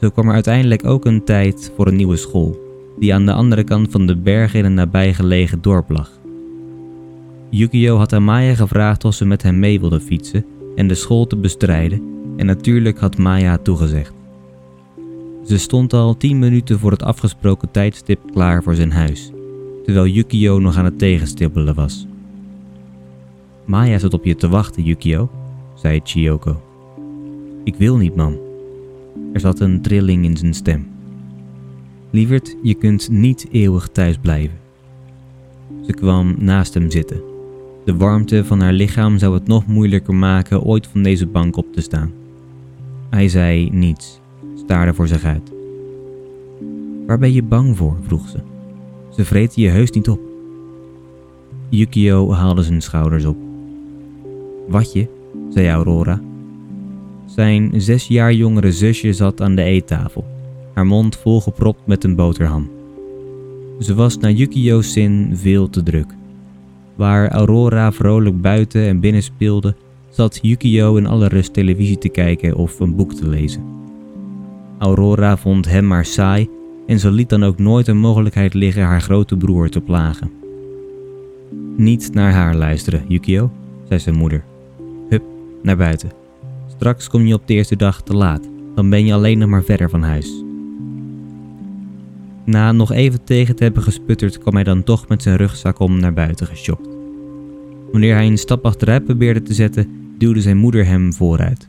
Zo 0.00 0.10
kwam 0.10 0.28
er 0.28 0.34
uiteindelijk 0.34 0.84
ook 0.84 1.04
een 1.04 1.24
tijd 1.24 1.72
voor 1.76 1.86
een 1.86 1.96
nieuwe 1.96 2.16
school, 2.16 2.58
die 2.98 3.14
aan 3.14 3.26
de 3.26 3.32
andere 3.32 3.64
kant 3.64 3.90
van 3.90 4.06
de 4.06 4.16
bergen 4.16 4.58
in 4.58 4.64
een 4.64 4.74
nabijgelegen 4.74 5.62
dorp 5.62 5.90
lag. 5.90 6.10
Yukio 7.50 7.96
had 7.96 8.12
aan 8.12 8.24
Maya 8.24 8.54
gevraagd 8.54 9.04
of 9.04 9.14
ze 9.14 9.24
met 9.24 9.42
hem 9.42 9.58
mee 9.58 9.80
wilde 9.80 10.00
fietsen 10.00 10.44
en 10.76 10.88
de 10.88 10.94
school 10.94 11.26
te 11.26 11.36
bestrijden 11.36 12.02
en 12.36 12.46
natuurlijk 12.46 12.98
had 12.98 13.18
Maya 13.18 13.58
toegezegd. 13.58 14.12
Ze 15.46 15.58
stond 15.58 15.92
al 15.92 16.16
tien 16.16 16.38
minuten 16.38 16.78
voor 16.78 16.90
het 16.90 17.02
afgesproken 17.02 17.70
tijdstip 17.70 18.20
klaar 18.32 18.62
voor 18.62 18.74
zijn 18.74 18.92
huis, 18.92 19.30
terwijl 19.84 20.06
Yukio 20.06 20.58
nog 20.58 20.76
aan 20.76 20.84
het 20.84 20.98
tegenstippelen 20.98 21.74
was. 21.74 22.06
Maya 23.64 23.98
zat 23.98 24.14
op 24.14 24.24
je 24.24 24.36
te 24.36 24.48
wachten, 24.48 24.82
Yukio, 24.82 25.30
zei 25.74 26.00
Chiyoko. 26.04 26.62
Ik 27.64 27.74
wil 27.76 27.96
niet, 27.96 28.16
man. 28.16 28.49
Er 29.32 29.40
zat 29.40 29.60
een 29.60 29.80
trilling 29.80 30.24
in 30.24 30.36
zijn 30.36 30.54
stem. 30.54 30.86
Lieverd, 32.10 32.56
je 32.62 32.74
kunt 32.74 33.08
niet 33.10 33.46
eeuwig 33.50 33.88
thuis 33.88 34.16
blijven. 34.18 34.58
Ze 35.86 35.92
kwam 35.92 36.34
naast 36.38 36.74
hem 36.74 36.90
zitten 36.90 37.22
De 37.84 37.96
warmte 37.96 38.44
van 38.44 38.60
haar 38.60 38.72
lichaam 38.72 39.18
zou 39.18 39.34
het 39.34 39.46
nog 39.46 39.66
moeilijker 39.66 40.14
maken 40.14 40.62
ooit 40.62 40.86
van 40.86 41.02
deze 41.02 41.26
bank 41.26 41.56
op 41.56 41.72
te 41.72 41.80
staan. 41.80 42.12
Hij 43.10 43.28
zei 43.28 43.70
niets, 43.70 44.20
staarde 44.54 44.94
voor 44.94 45.08
zich 45.08 45.24
uit. 45.24 45.52
Waar 47.06 47.18
ben 47.18 47.32
je 47.32 47.42
bang 47.42 47.76
voor? 47.76 47.96
vroeg 48.06 48.28
ze. 48.28 48.38
Ze 49.10 49.24
vreten 49.24 49.62
je 49.62 49.68
heus 49.68 49.90
niet 49.90 50.08
op. 50.08 50.20
Yukio 51.68 52.32
haalde 52.32 52.62
zijn 52.62 52.80
schouders 52.80 53.24
op. 53.24 53.36
Watje, 54.68 55.08
zei 55.48 55.68
Aurora. 55.68 56.29
Zijn 57.34 57.72
zes 57.76 58.06
jaar 58.06 58.32
jongere 58.32 58.72
zusje 58.72 59.12
zat 59.12 59.40
aan 59.40 59.54
de 59.54 59.62
eettafel, 59.62 60.24
haar 60.74 60.86
mond 60.86 61.16
volgepropt 61.16 61.86
met 61.86 62.04
een 62.04 62.16
boterham. 62.16 62.70
Ze 63.80 63.94
was 63.94 64.18
naar 64.18 64.30
Yukio's 64.30 64.92
zin 64.92 65.30
veel 65.36 65.70
te 65.70 65.82
druk. 65.82 66.14
Waar 66.94 67.30
Aurora 67.30 67.92
vrolijk 67.92 68.40
buiten 68.40 68.86
en 68.86 69.00
binnen 69.00 69.22
speelde, 69.22 69.74
zat 70.08 70.38
Yukio 70.42 70.96
in 70.96 71.06
alle 71.06 71.28
rust 71.28 71.52
televisie 71.52 71.98
te 71.98 72.08
kijken 72.08 72.56
of 72.56 72.80
een 72.80 72.96
boek 72.96 73.14
te 73.14 73.28
lezen. 73.28 73.62
Aurora 74.78 75.36
vond 75.36 75.68
hem 75.68 75.86
maar 75.86 76.04
saai 76.04 76.48
en 76.86 76.98
ze 76.98 77.10
liet 77.10 77.28
dan 77.28 77.44
ook 77.44 77.58
nooit 77.58 77.88
een 77.88 77.98
mogelijkheid 77.98 78.54
liggen 78.54 78.82
haar 78.82 79.02
grote 79.02 79.36
broer 79.36 79.68
te 79.68 79.80
plagen. 79.80 80.30
Niet 81.76 82.14
naar 82.14 82.32
haar 82.32 82.54
luisteren, 82.54 83.04
Yukio, 83.08 83.50
zei 83.88 84.00
zijn 84.00 84.16
moeder. 84.16 84.44
Hup, 85.08 85.22
naar 85.62 85.76
buiten. 85.76 86.19
Straks 86.80 87.08
kom 87.08 87.26
je 87.26 87.34
op 87.34 87.46
de 87.46 87.54
eerste 87.54 87.76
dag 87.76 88.02
te 88.02 88.14
laat, 88.14 88.48
dan 88.74 88.90
ben 88.90 89.06
je 89.06 89.12
alleen 89.12 89.38
nog 89.38 89.48
maar 89.48 89.62
verder 89.62 89.90
van 89.90 90.02
huis. 90.02 90.44
Na 92.44 92.72
nog 92.72 92.92
even 92.92 93.24
tegen 93.24 93.56
te 93.56 93.62
hebben 93.62 93.82
gesputterd, 93.82 94.38
kwam 94.38 94.54
hij 94.54 94.64
dan 94.64 94.82
toch 94.82 95.08
met 95.08 95.22
zijn 95.22 95.36
rugzak 95.36 95.78
om 95.78 96.00
naar 96.00 96.12
buiten 96.12 96.46
geschokt. 96.46 96.88
Wanneer 97.92 98.14
hij 98.14 98.26
een 98.26 98.38
stap 98.38 98.64
achteruit 98.64 99.04
probeerde 99.04 99.42
te 99.42 99.54
zetten, 99.54 99.88
duwde 100.18 100.40
zijn 100.40 100.56
moeder 100.56 100.86
hem 100.86 101.12
vooruit. 101.12 101.68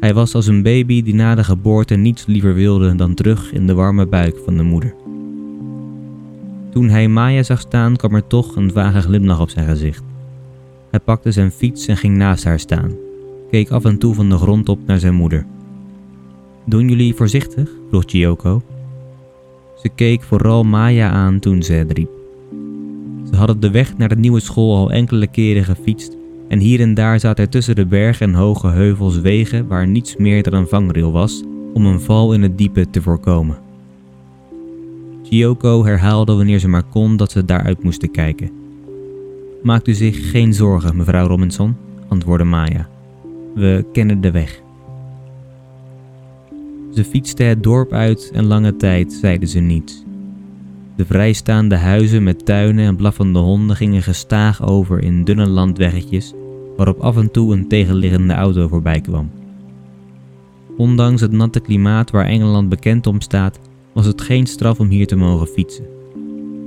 Hij 0.00 0.14
was 0.14 0.34
als 0.34 0.46
een 0.46 0.62
baby 0.62 1.02
die 1.02 1.14
na 1.14 1.34
de 1.34 1.44
geboorte 1.44 1.94
niets 1.94 2.26
liever 2.26 2.54
wilde 2.54 2.94
dan 2.94 3.14
terug 3.14 3.52
in 3.52 3.66
de 3.66 3.74
warme 3.74 4.06
buik 4.06 4.36
van 4.44 4.56
de 4.56 4.62
moeder. 4.62 4.94
Toen 6.70 6.88
hij 6.88 7.08
Maya 7.08 7.42
zag 7.42 7.60
staan, 7.60 7.96
kwam 7.96 8.14
er 8.14 8.26
toch 8.26 8.56
een 8.56 8.72
vage 8.72 9.00
glimlach 9.00 9.40
op 9.40 9.50
zijn 9.50 9.68
gezicht. 9.68 10.02
Hij 10.90 11.00
pakte 11.00 11.32
zijn 11.32 11.50
fiets 11.50 11.86
en 11.86 11.96
ging 11.96 12.16
naast 12.16 12.44
haar 12.44 12.60
staan, 12.60 13.04
keek 13.56 13.70
af 13.70 13.84
en 13.84 13.98
toe 13.98 14.14
van 14.14 14.28
de 14.28 14.36
grond 14.36 14.68
op 14.68 14.78
naar 14.86 14.98
zijn 14.98 15.14
moeder. 15.14 15.46
Doen 16.64 16.88
jullie 16.88 17.14
voorzichtig? 17.14 17.70
vroeg 17.88 18.02
Chiyoko. 18.06 18.62
Ze 19.82 19.88
keek 19.88 20.22
vooral 20.22 20.64
Maya 20.64 21.10
aan 21.10 21.38
toen 21.38 21.62
ze 21.62 21.72
het 21.72 21.92
riep. 21.92 22.10
Ze 23.30 23.36
hadden 23.36 23.60
de 23.60 23.70
weg 23.70 23.96
naar 23.96 24.08
de 24.08 24.16
nieuwe 24.16 24.40
school 24.40 24.76
al 24.76 24.90
enkele 24.90 25.26
keren 25.26 25.64
gefietst 25.64 26.16
en 26.48 26.58
hier 26.58 26.80
en 26.80 26.94
daar 26.94 27.20
zaten 27.20 27.44
er 27.44 27.50
tussen 27.50 27.74
de 27.74 27.86
bergen 27.86 28.28
en 28.28 28.34
hoge 28.34 28.68
heuvels 28.68 29.20
wegen 29.20 29.66
waar 29.66 29.86
niets 29.86 30.16
meer 30.16 30.42
dan 30.42 30.54
een 30.54 30.68
vangrail 30.68 31.12
was 31.12 31.42
om 31.74 31.86
een 31.86 32.00
val 32.00 32.32
in 32.32 32.42
het 32.42 32.58
diepe 32.58 32.90
te 32.90 33.02
voorkomen. 33.02 33.58
Chiyoko 35.22 35.84
herhaalde 35.84 36.34
wanneer 36.34 36.58
ze 36.58 36.68
maar 36.68 36.84
kon 36.90 37.16
dat 37.16 37.30
ze 37.30 37.44
daaruit 37.44 37.82
moesten 37.82 38.10
kijken. 38.10 38.50
Maakt 39.62 39.88
u 39.88 39.94
zich 39.94 40.30
geen 40.30 40.54
zorgen, 40.54 40.96
mevrouw 40.96 41.26
Robinson, 41.26 41.76
antwoordde 42.08 42.44
Maya. 42.44 42.94
We 43.56 43.84
kennen 43.92 44.20
de 44.20 44.30
weg. 44.30 44.62
Ze 46.94 47.04
fietste 47.04 47.42
het 47.42 47.62
dorp 47.62 47.92
uit 47.92 48.30
en 48.34 48.46
lange 48.46 48.76
tijd 48.76 49.12
zeiden 49.12 49.48
ze 49.48 49.58
niets. 49.58 50.04
De 50.96 51.04
vrijstaande 51.04 51.76
huizen 51.76 52.22
met 52.22 52.44
tuinen 52.44 52.86
en 52.86 52.96
blaffende 52.96 53.38
honden 53.38 53.76
gingen 53.76 54.02
gestaag 54.02 54.66
over 54.66 55.02
in 55.02 55.24
dunne 55.24 55.46
landweggetjes 55.46 56.32
waarop 56.76 57.00
af 57.00 57.16
en 57.16 57.30
toe 57.30 57.52
een 57.52 57.68
tegenliggende 57.68 58.34
auto 58.34 58.68
voorbij 58.68 59.00
kwam. 59.00 59.30
Ondanks 60.76 61.20
het 61.20 61.32
natte 61.32 61.60
klimaat 61.60 62.10
waar 62.10 62.26
Engeland 62.26 62.68
bekend 62.68 63.06
om 63.06 63.20
staat, 63.20 63.60
was 63.92 64.06
het 64.06 64.20
geen 64.20 64.46
straf 64.46 64.80
om 64.80 64.88
hier 64.88 65.06
te 65.06 65.16
mogen 65.16 65.46
fietsen. 65.46 65.84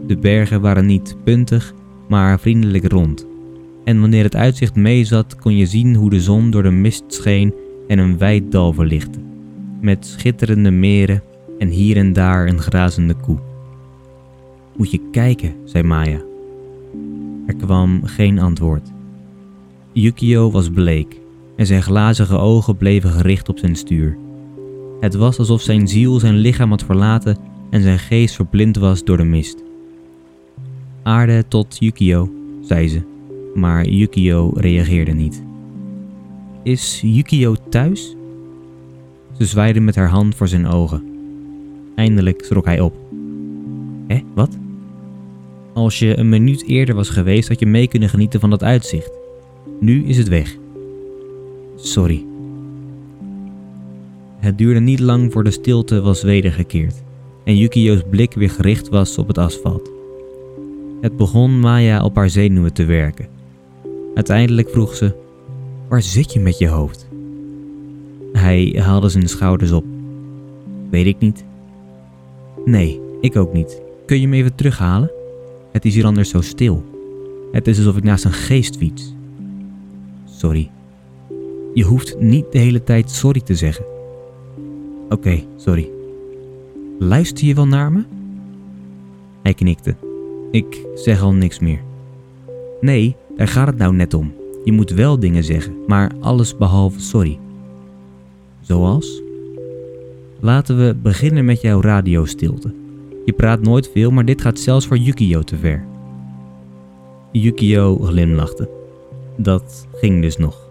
De 0.08 0.17
bergen 0.17 0.62
waren 0.62 0.86
niet 0.86 1.15
puntig, 1.24 1.74
maar 2.08 2.39
vriendelijk 2.39 2.91
rond. 2.91 3.28
En 3.83 4.00
wanneer 4.00 4.24
het 4.24 4.36
uitzicht 4.36 4.75
meezat, 4.75 5.36
kon 5.36 5.55
je 5.55 5.65
zien 5.65 5.95
hoe 5.95 6.09
de 6.09 6.21
zon 6.21 6.51
door 6.51 6.63
de 6.63 6.71
mist 6.71 7.03
scheen 7.07 7.53
en 7.88 8.00
een 8.00 8.17
wijd 8.17 8.51
dal 8.51 8.74
verlichtte, 8.74 9.19
met 9.81 10.05
schitterende 10.05 10.71
meren 10.71 11.24
en 11.59 11.69
hier 11.69 11.98
en 11.98 12.13
daar 12.13 12.48
een 12.48 12.59
grazende 12.59 13.13
koe. 13.13 13.38
Moet 14.75 14.91
je 14.91 15.01
kijken, 15.12 15.55
zei 15.65 15.83
Maya. 15.83 16.21
Er 17.45 17.55
kwam 17.55 18.01
geen 18.03 18.39
antwoord. 18.39 18.91
Yukio 19.91 20.51
was 20.51 20.69
bleek 20.69 21.19
en 21.55 21.65
zijn 21.65 21.83
glazige 21.83 22.38
ogen 22.38 22.77
bleven 22.77 23.09
gericht 23.09 23.50
op 23.50 23.57
zijn 23.57 23.75
stuur. 23.75 24.17
Het 25.00 25.15
was 25.15 25.39
alsof 25.39 25.62
zijn 25.62 25.88
ziel 25.88 26.19
zijn 26.19 26.36
lichaam 26.36 26.69
had 26.69 26.83
verlaten 26.83 27.38
en 27.69 27.81
zijn 27.81 28.00
geest 28.00 28.36
verblind 28.36 28.77
was 28.77 29.03
door 29.03 29.17
de 29.17 29.24
mist. 29.24 29.63
Aarde 31.03 31.48
tot 31.48 31.77
Yukio, 31.79 32.31
zei 32.62 32.88
ze, 32.88 33.01
maar 33.53 33.87
Yukio 33.87 34.51
reageerde 34.55 35.11
niet. 35.11 35.43
Is 36.63 37.01
Yukio 37.03 37.55
thuis? 37.69 38.15
Ze 39.37 39.45
zwaaide 39.45 39.79
met 39.79 39.95
haar 39.95 40.09
hand 40.09 40.35
voor 40.35 40.47
zijn 40.47 40.67
ogen. 40.67 41.03
Eindelijk 41.95 42.43
schrok 42.43 42.65
hij 42.65 42.79
op. 42.79 42.95
Hé, 44.07 44.21
wat? 44.33 44.57
Als 45.73 45.99
je 45.99 46.17
een 46.17 46.29
minuut 46.29 46.63
eerder 46.65 46.95
was 46.95 47.09
geweest, 47.09 47.47
had 47.47 47.59
je 47.59 47.65
mee 47.65 47.87
kunnen 47.87 48.09
genieten 48.09 48.39
van 48.39 48.49
dat 48.49 48.63
uitzicht. 48.63 49.11
Nu 49.79 50.03
is 50.03 50.17
het 50.17 50.27
weg. 50.27 50.57
Sorry. 51.75 52.25
Het 54.37 54.57
duurde 54.57 54.79
niet 54.79 54.99
lang 54.99 55.31
voor 55.31 55.43
de 55.43 55.51
stilte 55.51 56.01
was 56.01 56.23
wedergekeerd 56.23 57.03
en 57.49 57.57
Yukio's 57.57 58.01
blik 58.09 58.33
weer 58.33 58.49
gericht 58.49 58.89
was 58.89 59.17
op 59.17 59.27
het 59.27 59.37
asfalt. 59.37 59.91
Het 61.01 61.17
begon 61.17 61.59
Maya 61.59 62.03
op 62.03 62.15
haar 62.15 62.29
zenuwen 62.29 62.73
te 62.73 62.85
werken. 62.85 63.27
Uiteindelijk 64.15 64.69
vroeg 64.69 64.95
ze: 64.95 65.15
Waar 65.87 66.01
zit 66.01 66.33
je 66.33 66.39
met 66.39 66.57
je 66.57 66.67
hoofd? 66.67 67.07
Hij 68.33 68.75
haalde 68.77 69.09
zijn 69.09 69.29
schouders 69.29 69.71
op. 69.71 69.85
Weet 70.89 71.05
ik 71.05 71.19
niet. 71.19 71.43
Nee, 72.65 73.01
ik 73.21 73.35
ook 73.35 73.53
niet. 73.53 73.81
Kun 74.05 74.21
je 74.21 74.27
me 74.27 74.35
even 74.35 74.55
terughalen? 74.55 75.11
Het 75.71 75.85
is 75.85 75.95
hier 75.95 76.05
anders 76.05 76.29
zo 76.29 76.41
stil. 76.41 76.83
Het 77.51 77.67
is 77.67 77.77
alsof 77.77 77.97
ik 77.97 78.03
naast 78.03 78.25
een 78.25 78.33
geest 78.33 78.77
fiets. 78.77 79.13
Sorry. 80.25 80.71
Je 81.73 81.83
hoeft 81.83 82.19
niet 82.19 82.51
de 82.51 82.57
hele 82.57 82.83
tijd 82.83 83.11
sorry 83.11 83.41
te 83.41 83.55
zeggen. 83.55 83.85
Oké, 85.09 85.43
sorry. 85.55 85.89
Luister 86.99 87.47
je 87.47 87.55
wel 87.55 87.67
naar 87.67 87.91
me? 87.91 88.03
Hij 89.43 89.53
knikte. 89.53 89.95
Ik 90.51 90.85
zeg 90.95 91.21
al 91.21 91.33
niks 91.33 91.59
meer. 91.59 91.81
Nee, 92.81 93.15
daar 93.39 93.48
gaat 93.48 93.67
het 93.67 93.77
nou 93.77 93.93
net 93.93 94.13
om. 94.13 94.34
Je 94.63 94.72
moet 94.72 94.89
wel 94.89 95.19
dingen 95.19 95.43
zeggen, 95.43 95.74
maar 95.88 96.12
alles 96.19 96.58
behalve 96.58 97.00
sorry. 97.00 97.39
Zoals? 98.62 99.22
Laten 100.39 100.77
we 100.77 100.96
beginnen 101.01 101.46
met 101.46 101.62
jouw 101.62 101.81
radiostilte. 101.81 102.74
Je 103.25 103.34
praat 103.34 103.62
nooit 103.62 103.89
veel, 103.93 104.12
maar 104.12 104.25
dit 104.25 104.41
gaat 104.41 104.60
zelfs 104.60 104.88
voor 104.88 104.98
Yukio 104.98 105.41
te 105.41 105.58
ver. 105.58 105.86
Yukio 107.31 107.98
glimlachte. 107.98 108.69
Dat 109.38 109.88
ging 109.93 110.22
dus 110.22 110.38
nog. 110.38 110.69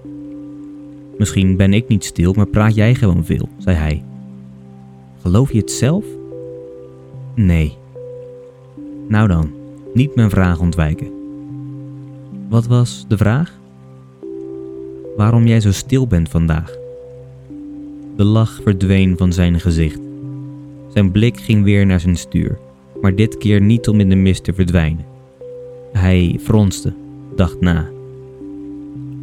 Misschien 1.18 1.56
ben 1.56 1.72
ik 1.72 1.88
niet 1.88 2.04
stil, 2.04 2.32
maar 2.32 2.46
praat 2.46 2.74
jij 2.74 2.94
gewoon 2.94 3.24
veel, 3.24 3.48
zei 3.58 3.76
hij. 3.76 4.04
Geloof 5.20 5.52
je 5.52 5.58
het 5.58 5.70
zelf? 5.70 6.04
Nee. 7.34 7.76
Nou 9.08 9.28
dan, 9.28 9.50
niet 9.94 10.14
mijn 10.14 10.30
vraag 10.30 10.60
ontwijken. 10.60 11.17
Wat 12.48 12.66
was 12.66 13.04
de 13.08 13.16
vraag? 13.16 13.58
Waarom 15.16 15.46
jij 15.46 15.60
zo 15.60 15.72
stil 15.72 16.06
bent 16.06 16.28
vandaag? 16.28 16.76
De 18.16 18.24
lach 18.24 18.60
verdween 18.62 19.16
van 19.16 19.32
zijn 19.32 19.60
gezicht. 19.60 20.00
Zijn 20.94 21.10
blik 21.10 21.40
ging 21.40 21.64
weer 21.64 21.86
naar 21.86 22.00
zijn 22.00 22.16
stuur, 22.16 22.58
maar 23.00 23.14
dit 23.14 23.38
keer 23.38 23.60
niet 23.60 23.88
om 23.88 24.00
in 24.00 24.08
de 24.08 24.14
mist 24.14 24.44
te 24.44 24.54
verdwijnen. 24.54 25.04
Hij 25.92 26.38
fronste, 26.42 26.92
dacht 27.36 27.60
na. 27.60 27.88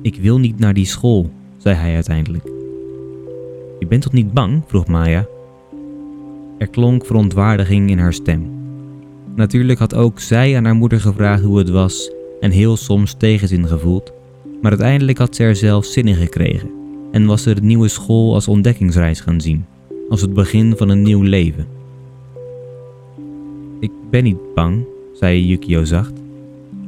Ik 0.02 0.16
wil 0.16 0.40
niet 0.40 0.60
naar 0.60 0.74
die 0.74 0.86
school, 0.86 1.30
zei 1.58 1.76
hij 1.76 1.94
uiteindelijk. 1.94 2.46
Je 3.80 3.86
bent 3.88 4.02
toch 4.02 4.14
niet 4.14 4.34
bang? 4.34 4.64
vroeg 4.68 4.88
Maya. 4.88 5.28
Er 6.58 6.68
klonk 6.68 7.06
verontwaardiging 7.06 7.90
in 7.90 8.00
haar 8.00 8.14
stem. 8.14 8.50
Natuurlijk 9.36 9.80
had 9.80 9.96
ook 9.96 10.20
zij 10.20 10.58
aan 10.58 10.66
haar 10.66 10.76
moeder 10.76 11.02
gevraagd 11.02 11.44
hoe 11.44 11.58
het 11.58 11.70
was 11.70 12.14
en 12.46 12.52
heel 12.52 12.78
soms 12.78 13.14
tegenzin 13.14 13.68
gevoeld, 13.68 14.12
maar 14.62 14.72
uiteindelijk 14.72 15.18
had 15.18 15.36
ze 15.36 15.44
er 15.44 15.56
zelf 15.56 15.86
zin 15.86 16.08
in 16.08 16.16
gekregen 16.16 16.70
en 17.12 17.26
was 17.26 17.44
ze 17.44 17.56
de 17.56 17.62
nieuwe 17.62 17.88
school 17.88 18.34
als 18.34 18.48
ontdekkingsreis 18.48 19.20
gaan 19.20 19.42
zien 19.42 19.66
als 20.10 20.22
het 20.22 20.34
begin 20.34 20.78
van 20.78 20.90
een 20.90 21.02
nieuw 21.02 21.22
leven. 21.22 21.68
Ik 23.80 23.92
ben 24.10 24.24
niet 24.24 24.54
bang, 24.54 24.86
zei 25.14 25.46
Yukio 25.46 25.84
zacht. 25.84 26.14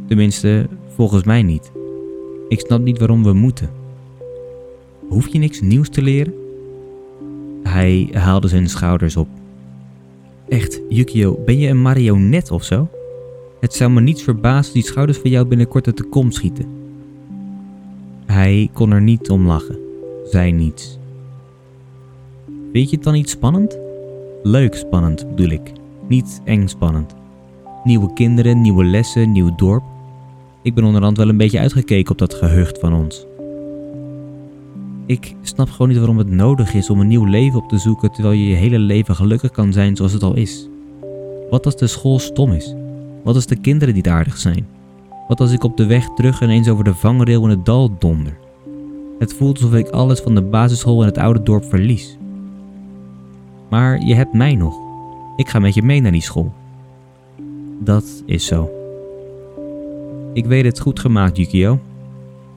Tenminste, 0.07 0.67
Volgens 0.97 1.23
mij 1.23 1.43
niet. 1.43 1.71
Ik 2.47 2.59
snap 2.59 2.81
niet 2.81 2.97
waarom 2.97 3.23
we 3.23 3.33
moeten. 3.33 3.69
Hoef 5.07 5.27
je 5.27 5.39
niks 5.39 5.61
nieuws 5.61 5.89
te 5.89 6.01
leren? 6.01 6.33
Hij 7.63 8.09
haalde 8.11 8.47
zijn 8.47 8.69
schouders 8.69 9.15
op. 9.15 9.27
Echt, 10.49 10.81
Yukio, 10.89 11.39
ben 11.45 11.59
je 11.59 11.67
een 11.67 11.81
marionet 11.81 12.51
of 12.51 12.63
zo? 12.63 12.89
Het 13.59 13.73
zou 13.73 13.91
me 13.91 14.01
niets 14.01 14.23
verbazen 14.23 14.73
die 14.73 14.83
schouders 14.83 15.17
van 15.17 15.29
jou 15.29 15.45
binnenkort 15.45 15.87
uit 15.87 15.97
de 15.97 16.03
kom 16.03 16.31
schieten. 16.31 16.65
Hij 18.25 18.69
kon 18.73 18.91
er 18.91 19.01
niet 19.01 19.29
om 19.29 19.47
lachen, 19.47 19.77
zei 20.23 20.51
niets. 20.51 20.97
Vind 22.73 22.89
je 22.89 22.95
het 22.95 23.05
dan 23.05 23.13
niet 23.13 23.29
spannend? 23.29 23.77
Leuk 24.43 24.75
spannend 24.75 25.27
bedoel 25.29 25.49
ik, 25.49 25.71
niet 26.07 26.41
eng 26.43 26.67
spannend. 26.67 27.15
Nieuwe 27.83 28.13
kinderen, 28.13 28.61
nieuwe 28.61 28.85
lessen, 28.85 29.31
nieuw 29.31 29.55
dorp. 29.55 29.83
Ik 30.61 30.73
ben 30.73 30.83
onderhand 30.83 31.17
wel 31.17 31.29
een 31.29 31.37
beetje 31.37 31.59
uitgekeken 31.59 32.11
op 32.11 32.17
dat 32.17 32.33
gehucht 32.33 32.79
van 32.79 32.93
ons. 32.93 33.25
Ik 35.05 35.35
snap 35.41 35.69
gewoon 35.69 35.87
niet 35.87 35.97
waarom 35.97 36.17
het 36.17 36.29
nodig 36.29 36.73
is 36.73 36.89
om 36.89 36.99
een 36.99 37.07
nieuw 37.07 37.25
leven 37.25 37.59
op 37.59 37.69
te 37.69 37.77
zoeken 37.77 38.11
terwijl 38.11 38.33
je 38.33 38.47
je 38.47 38.55
hele 38.55 38.79
leven 38.79 39.15
gelukkig 39.15 39.51
kan 39.51 39.73
zijn 39.73 39.95
zoals 39.95 40.13
het 40.13 40.23
al 40.23 40.35
is. 40.35 40.69
Wat 41.49 41.65
als 41.65 41.77
de 41.77 41.87
school 41.87 42.19
stom 42.19 42.51
is? 42.51 42.75
Wat 43.27 43.35
als 43.35 43.45
de 43.45 43.55
kinderen 43.55 43.93
niet 43.93 44.07
aardig 44.07 44.37
zijn? 44.37 44.67
Wat 45.27 45.39
als 45.39 45.51
ik 45.51 45.63
op 45.63 45.77
de 45.77 45.85
weg 45.85 46.09
terug 46.15 46.41
ineens 46.41 46.69
over 46.69 46.83
de 46.83 46.93
vangrail 46.93 47.43
in 47.43 47.49
het 47.49 47.65
dal 47.65 47.97
donder? 47.99 48.37
Het 49.19 49.33
voelt 49.33 49.57
alsof 49.57 49.73
ik 49.73 49.89
alles 49.89 50.19
van 50.19 50.35
de 50.35 50.41
basisschool 50.41 51.01
in 51.01 51.07
het 51.07 51.17
oude 51.17 51.43
dorp 51.43 51.63
verlies. 51.63 52.17
Maar 53.69 54.01
je 54.05 54.13
hebt 54.13 54.33
mij 54.33 54.55
nog. 54.55 54.75
Ik 55.35 55.49
ga 55.49 55.59
met 55.59 55.73
je 55.73 55.83
mee 55.83 56.01
naar 56.01 56.11
die 56.11 56.21
school. 56.21 56.53
Dat 57.79 58.23
is 58.25 58.45
zo. 58.45 58.69
Ik 60.33 60.45
weet 60.45 60.65
het 60.65 60.79
goed 60.79 60.99
gemaakt, 60.99 61.37
Yukio. 61.37 61.79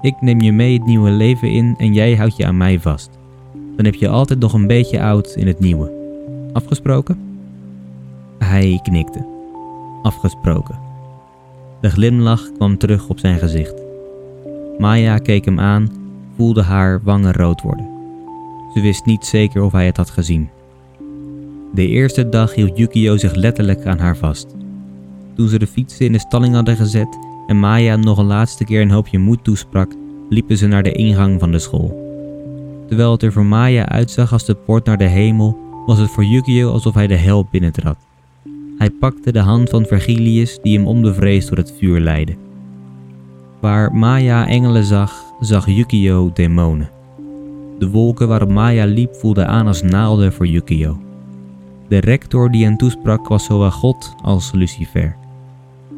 Ik 0.00 0.20
neem 0.20 0.40
je 0.40 0.52
mee 0.52 0.78
het 0.78 0.86
nieuwe 0.86 1.10
leven 1.10 1.50
in 1.50 1.74
en 1.78 1.92
jij 1.92 2.16
houdt 2.16 2.36
je 2.36 2.46
aan 2.46 2.56
mij 2.56 2.80
vast. 2.80 3.10
Dan 3.76 3.84
heb 3.84 3.94
je 3.94 4.08
altijd 4.08 4.38
nog 4.38 4.52
een 4.52 4.66
beetje 4.66 5.02
oud 5.02 5.34
in 5.36 5.46
het 5.46 5.60
nieuwe. 5.60 5.92
Afgesproken? 6.52 7.18
Hij 8.38 8.80
knikte. 8.82 9.38
Afgesproken. 10.02 10.78
De 11.80 11.90
glimlach 11.90 12.52
kwam 12.52 12.78
terug 12.78 13.08
op 13.08 13.18
zijn 13.18 13.38
gezicht. 13.38 13.74
Maya 14.78 15.18
keek 15.18 15.44
hem 15.44 15.60
aan, 15.60 15.88
voelde 16.36 16.62
haar 16.62 17.00
wangen 17.02 17.32
rood 17.32 17.62
worden. 17.62 17.88
Ze 18.74 18.80
wist 18.80 19.04
niet 19.04 19.24
zeker 19.26 19.62
of 19.62 19.72
hij 19.72 19.86
het 19.86 19.96
had 19.96 20.10
gezien. 20.10 20.48
De 21.74 21.86
eerste 21.86 22.28
dag 22.28 22.54
hield 22.54 22.76
Yukio 22.76 23.16
zich 23.16 23.34
letterlijk 23.34 23.86
aan 23.86 23.98
haar 23.98 24.16
vast. 24.16 24.46
Toen 25.34 25.48
ze 25.48 25.58
de 25.58 25.66
fietsen 25.66 26.06
in 26.06 26.12
de 26.12 26.18
stalling 26.18 26.54
hadden 26.54 26.76
gezet 26.76 27.18
en 27.46 27.60
Maya 27.60 27.96
nog 27.96 28.18
een 28.18 28.26
laatste 28.26 28.64
keer 28.64 28.80
een 28.80 28.90
hoopje 28.90 29.18
moed 29.18 29.44
toesprak, 29.44 29.92
liepen 30.28 30.56
ze 30.56 30.66
naar 30.66 30.82
de 30.82 30.92
ingang 30.92 31.40
van 31.40 31.52
de 31.52 31.58
school. 31.58 32.08
Terwijl 32.88 33.12
het 33.12 33.22
er 33.22 33.32
voor 33.32 33.46
Maya 33.46 33.88
uitzag 33.88 34.32
als 34.32 34.44
de 34.44 34.54
poort 34.54 34.84
naar 34.84 34.98
de 34.98 35.04
hemel, 35.04 35.58
was 35.86 35.98
het 35.98 36.10
voor 36.10 36.24
Yukio 36.24 36.72
alsof 36.72 36.94
hij 36.94 37.06
de 37.06 37.16
hel 37.16 37.48
binnentrad. 37.50 38.09
Hij 38.80 38.90
pakte 38.90 39.32
de 39.32 39.38
hand 39.38 39.70
van 39.70 39.84
Vergilius 39.84 40.58
die 40.62 40.78
hem 40.78 40.86
onbevreesd 40.86 41.48
door 41.48 41.56
het 41.56 41.74
vuur 41.78 42.00
leidde. 42.00 42.34
Waar 43.60 43.94
Maya 43.94 44.48
engelen 44.48 44.84
zag, 44.84 45.24
zag 45.40 45.66
Yukio 45.66 46.30
demonen. 46.34 46.90
De 47.78 47.90
wolken 47.90 48.28
waarop 48.28 48.48
Maya 48.48 48.84
liep 48.84 49.14
voelden 49.14 49.46
aan 49.46 49.66
als 49.66 49.82
naalden 49.82 50.32
voor 50.32 50.46
Yukio. 50.46 50.98
De 51.88 51.98
rector 51.98 52.50
die 52.50 52.64
hen 52.64 52.76
toesprak 52.76 53.28
was 53.28 53.44
zowel 53.44 53.70
God 53.70 54.14
als 54.22 54.52
Lucifer. 54.52 55.16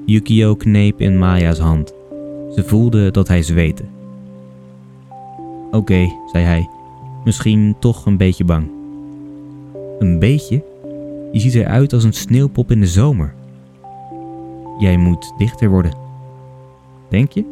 Yukio 0.06 0.54
kneep 0.54 1.00
in 1.00 1.18
Maya's 1.18 1.58
hand. 1.58 1.94
Ze 2.54 2.62
voelde 2.66 3.10
dat 3.10 3.28
hij 3.28 3.42
zweette. 3.42 3.84
Oké, 5.70 6.12
zei 6.32 6.44
hij, 6.44 6.68
misschien 7.24 7.76
toch 7.78 8.06
een 8.06 8.16
beetje 8.16 8.44
bang. 8.44 8.70
Een 9.98 10.18
beetje? 10.18 10.70
Je 11.32 11.40
ziet 11.40 11.54
eruit 11.54 11.92
als 11.92 12.04
een 12.04 12.12
sneeuwpop 12.12 12.70
in 12.70 12.80
de 12.80 12.86
zomer. 12.86 13.34
Jij 14.78 14.96
moet 14.96 15.32
dichter 15.38 15.68
worden. 15.70 15.96
Denk 17.08 17.32
je? 17.32 17.44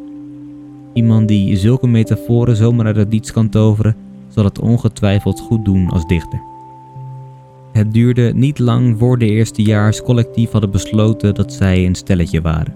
Iemand 0.93 1.29
die 1.29 1.57
zulke 1.57 1.87
metaforen 1.87 2.57
zomaar 2.57 2.87
uit 2.87 2.97
het 2.97 3.11
niets 3.11 3.33
kan 3.33 3.49
toveren, 3.49 3.97
zal 4.29 4.45
het 4.45 4.59
ongetwijfeld 4.59 5.40
goed 5.40 5.64
doen 5.64 5.88
als 5.88 6.07
dichter. 6.07 6.40
Het 7.73 7.93
duurde 7.93 8.33
niet 8.35 8.59
lang 8.59 8.99
voor 8.99 9.19
de 9.19 9.27
eerstejaars 9.27 10.03
collectief 10.03 10.51
hadden 10.51 10.71
besloten 10.71 11.35
dat 11.35 11.53
zij 11.53 11.87
een 11.87 11.95
stelletje 11.95 12.40
waren. 12.40 12.75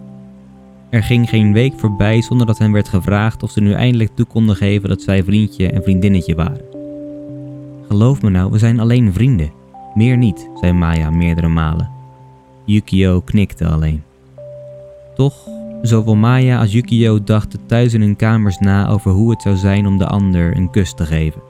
Er 0.90 1.02
ging 1.02 1.28
geen 1.28 1.52
week 1.52 1.72
voorbij 1.76 2.22
zonder 2.22 2.46
dat 2.46 2.58
hen 2.58 2.72
werd 2.72 2.88
gevraagd 2.88 3.42
of 3.42 3.50
ze 3.50 3.60
nu 3.60 3.72
eindelijk 3.72 4.10
toe 4.14 4.26
konden 4.26 4.56
geven 4.56 4.88
dat 4.88 5.02
zij 5.02 5.24
vriendje 5.24 5.70
en 5.70 5.82
vriendinnetje 5.82 6.34
waren. 6.34 6.64
Geloof 7.88 8.22
me 8.22 8.30
nou, 8.30 8.50
we 8.50 8.58
zijn 8.58 8.80
alleen 8.80 9.12
vrienden. 9.12 9.50
Meer 9.94 10.16
niet, 10.16 10.50
zei 10.60 10.72
Maya 10.72 11.10
meerdere 11.10 11.48
malen. 11.48 11.90
Yukio 12.64 13.20
knikte 13.20 13.66
alleen. 13.66 14.02
Toch, 15.14 15.34
zowel 15.82 16.14
Maya 16.14 16.60
als 16.60 16.72
Yukio 16.72 17.24
dachten 17.24 17.60
thuis 17.66 17.94
in 17.94 18.00
hun 18.00 18.16
kamers 18.16 18.58
na 18.58 18.88
over 18.88 19.10
hoe 19.10 19.30
het 19.30 19.42
zou 19.42 19.56
zijn 19.56 19.86
om 19.86 19.98
de 19.98 20.06
ander 20.06 20.56
een 20.56 20.70
kus 20.70 20.94
te 20.94 21.06
geven. 21.06 21.40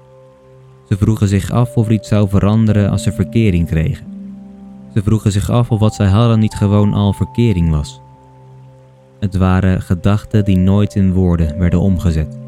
Ze 0.89 0.97
vroegen 0.97 1.29
zich 1.29 1.51
af 1.51 1.77
of 1.77 1.87
er 1.87 1.93
iets 1.93 2.09
zou 2.09 2.29
veranderen 2.29 2.91
als 2.91 3.03
ze 3.03 3.13
verkering 3.13 3.67
kregen. 3.67 4.07
Ze 4.95 5.03
vroegen 5.03 5.33
zich 5.33 5.51
af 5.51 5.71
of 5.71 5.79
wat 5.79 5.95
zij 5.95 6.07
hadden 6.07 6.39
niet 6.39 6.55
gewoon 6.55 6.93
al 6.93 7.13
verkering 7.13 7.71
was. 7.71 8.01
Het 9.21 9.37
waren 9.37 9.83
gedachten 9.83 10.45
die 10.45 10.57
nooit 10.57 10.95
in 10.95 11.13
woorden 11.13 11.59
werden 11.59 11.81
omgezet. 11.81 12.44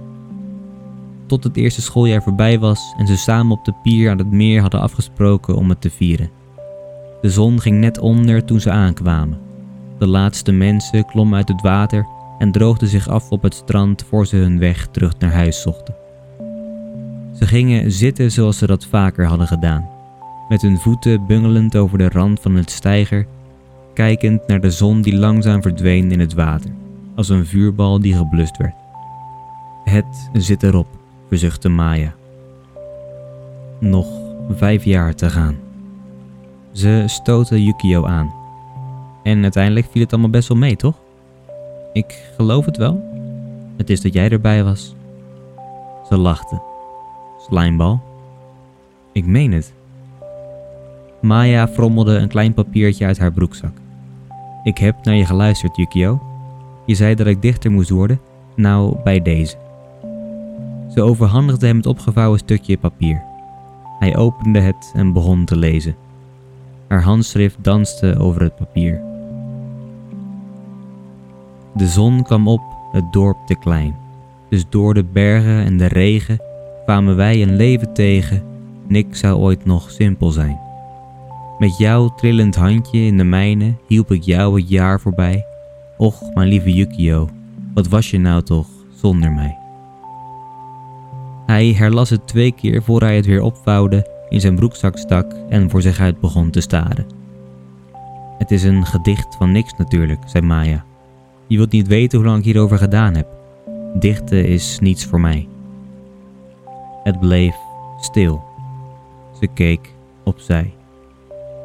Tot 1.27 1.45
het 1.45 1.57
eerste 1.57 1.83
schooljaar 1.83 2.23
voorbij 2.23 2.59
was 2.59 2.95
en 2.99 3.07
ze 3.07 3.17
samen 3.17 3.59
op 3.59 3.65
de 3.65 3.75
pier 3.83 4.11
aan 4.11 4.19
het 4.19 4.31
meer 4.31 4.61
hadden 4.61 4.81
afgesproken 4.81 5.57
om 5.57 5.69
het 5.69 5.81
te 5.81 5.91
vieren. 5.91 6.31
De 7.21 7.31
zon 7.31 7.61
ging 7.61 7.81
net 7.81 7.99
onder 7.99 8.45
toen 8.45 8.61
ze 8.61 8.71
aankwamen. 8.71 9.39
De 9.99 10.07
laatste 10.07 10.53
mensen 10.53 11.07
klommen 11.07 11.37
uit 11.37 11.49
het 11.49 11.61
water 11.61 12.07
en 12.39 12.53
droogden 12.53 12.89
zich 12.89 13.09
af 13.09 13.31
op 13.31 13.43
het 13.43 13.55
strand 13.55 14.05
voor 14.09 14.27
ze 14.27 14.37
hun 14.37 14.59
weg 14.59 14.87
terug 14.87 15.19
naar 15.19 15.33
huis 15.33 15.63
zochten. 15.63 15.95
Ze 17.39 17.47
gingen 17.47 17.93
zitten 17.93 18.33
zoals 18.33 18.59
ze 18.59 18.67
dat 18.67 18.87
vaker 18.87 19.27
hadden 19.27 19.47
gedaan, 19.47 19.89
met 20.49 20.63
hun 20.63 20.79
voeten 20.79 21.27
bungelend 21.27 21.77
over 21.77 21.99
de 21.99 22.09
rand 22.09 22.41
van 22.41 22.55
het 22.55 22.71
steiger, 22.71 23.27
kijkend 23.95 24.47
naar 24.47 24.61
de 24.61 24.71
zon 24.71 25.03
die 25.03 25.17
langzaam 25.17 25.63
verdween 25.63 26.11
in 26.13 26.21
het 26.21 26.35
water, 26.35 26.71
als 27.15 27.29
een 27.29 27.47
vuurbal 27.47 28.01
die 28.01 28.17
geblust 28.17 28.57
werd. 28.57 28.75
Het 29.85 30.31
zit 30.33 30.63
erop, 30.63 30.87
verzuchtte 31.29 31.69
Maya. 31.69 32.15
Nog 33.81 34.07
vijf 34.51 34.85
jaar 34.85 35.15
te 35.15 35.31
gaan. 35.31 35.57
Ze 36.73 37.03
stootte 37.07 37.65
Yukio 37.65 38.05
aan. 38.05 38.35
En 39.23 39.43
uiteindelijk 39.43 39.87
viel 39.91 40.03
het 40.03 40.13
allemaal 40.13 40.31
best 40.31 40.49
wel 40.49 40.57
mee, 40.59 40.77
toch? 40.77 40.95
Ik 41.93 42.23
geloof 42.37 42.65
het 42.65 42.77
wel. 42.77 43.05
Het 43.77 43.91
is 43.91 44.01
dat 44.01 44.13
jij 44.13 44.31
erbij 44.31 44.65
was. 44.65 44.95
Ze 46.09 46.17
lachte. 46.17 46.61
Slijmbal. 47.39 48.01
Ik 49.13 49.27
meen 49.27 49.53
het. 49.53 49.73
Maya 51.21 51.69
frommelde 51.69 52.17
een 52.17 52.29
klein 52.29 52.55
papiertje 52.55 53.07
uit 53.07 53.19
haar 53.19 53.33
broekzak. 53.33 53.73
Ik 54.63 54.79
heb 54.79 54.97
naar 55.05 55.15
je 55.15 55.27
geluisterd, 55.27 55.77
Yukio. 55.77 56.21
Je 56.87 56.95
zei 56.95 57.15
dat 57.15 57.27
ik 57.27 57.43
dichter 57.43 57.71
moest 57.71 57.91
worden. 57.91 58.21
Nou, 58.55 58.97
bij 59.05 59.23
deze. 59.23 59.57
Ze 60.97 61.03
overhandigde 61.03 61.67
hem 61.67 61.77
het 61.77 61.87
opgevouwen 61.87 62.39
stukje 62.39 62.79
papier. 62.79 63.23
Hij 63.99 64.17
opende 64.17 64.61
het 64.61 64.93
en 64.95 65.13
begon 65.13 65.45
te 65.45 65.57
lezen. 65.57 65.97
Haar 66.89 67.03
handschrift 67.03 67.57
danste 67.61 68.19
over 68.19 68.43
het 68.43 68.57
papier. 68.57 69.01
De 71.75 71.87
zon 71.87 72.23
kwam 72.23 72.49
op, 72.49 72.61
het 72.93 73.13
dorp 73.13 73.37
te 73.47 73.55
klein. 73.55 73.97
Dus 74.49 74.65
door 74.69 74.95
de 74.95 75.05
bergen 75.05 75.65
en 75.65 75.77
de 75.77 75.87
regen 75.87 76.41
kwamen 76.85 77.17
wij 77.17 77.43
een 77.43 77.57
leven 77.57 77.95
tegen, 77.95 78.43
niks 78.89 79.19
zou 79.19 79.39
ooit 79.39 79.65
nog 79.65 79.91
simpel 79.91 80.31
zijn. 80.31 80.59
Met 81.59 81.79
jouw 81.79 82.15
trillend 82.15 82.55
handje 82.55 82.99
in 82.99 83.17
de 83.17 83.25
mijne 83.25 83.75
hielp 83.87 84.13
ik 84.13 84.23
jou 84.23 84.61
het 84.61 84.69
jaar 84.69 85.01
voorbij. 85.01 85.45
Och, 85.97 86.35
mijn 86.35 86.49
lieve 86.49 86.73
Yukio, 86.73 87.29
wat 87.75 87.89
was 87.89 88.11
je 88.11 88.19
nou 88.19 88.43
toch 88.43 88.67
zonder 88.95 89.33
mij? 89.33 89.66
Hij 91.47 91.73
herlas 91.73 92.11
het 92.11 92.27
twee 92.27 92.53
keer 92.53 92.83
voor 92.83 93.01
hij 93.01 93.17
het 93.17 93.27
weer 93.27 93.43
opvouwde, 93.43 94.07
in 94.29 94.41
zijn 94.41 94.55
broekzak 94.55 94.99
stak 94.99 95.33
en 95.49 95.71
voor 95.71 95.83
zich 95.83 96.01
uit 96.01 96.21
begon 96.21 96.51
te 96.51 96.61
staren. 96.61 97.07
Het 98.39 98.51
is 98.51 98.63
een 98.63 98.87
gedicht 98.87 99.37
van 99.37 99.53
niks 99.53 99.75
natuurlijk, 99.79 100.21
zei 100.27 100.47
Maya. 100.47 100.85
Je 101.47 101.57
wilt 101.57 101.73
niet 101.73 101.87
weten 101.87 102.19
hoe 102.19 102.27
lang 102.27 102.39
ik 102.39 102.45
hierover 102.45 102.79
gedaan 102.79 103.15
heb. 103.15 103.27
Dichten 103.95 104.47
is 104.47 104.79
niets 104.81 105.05
voor 105.05 105.21
mij. 105.21 105.49
Het 107.03 107.21
bleef 107.21 107.57
stil. 108.01 108.43
Ze 109.41 109.47
keek 109.47 109.95
opzij. 110.25 110.75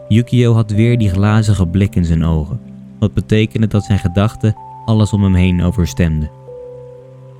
Yukio 0.07 0.53
had 0.53 0.71
weer 0.71 0.97
die 0.97 1.09
glazige 1.09 1.67
blik 1.67 1.95
in 1.95 2.05
zijn 2.05 2.25
ogen, 2.25 2.59
wat 2.99 3.13
betekende 3.13 3.67
dat 3.67 3.83
zijn 3.83 3.99
gedachten 3.99 4.55
alles 4.85 5.13
om 5.13 5.23
hem 5.23 5.35
heen 5.35 5.63
overstemden. 5.63 6.40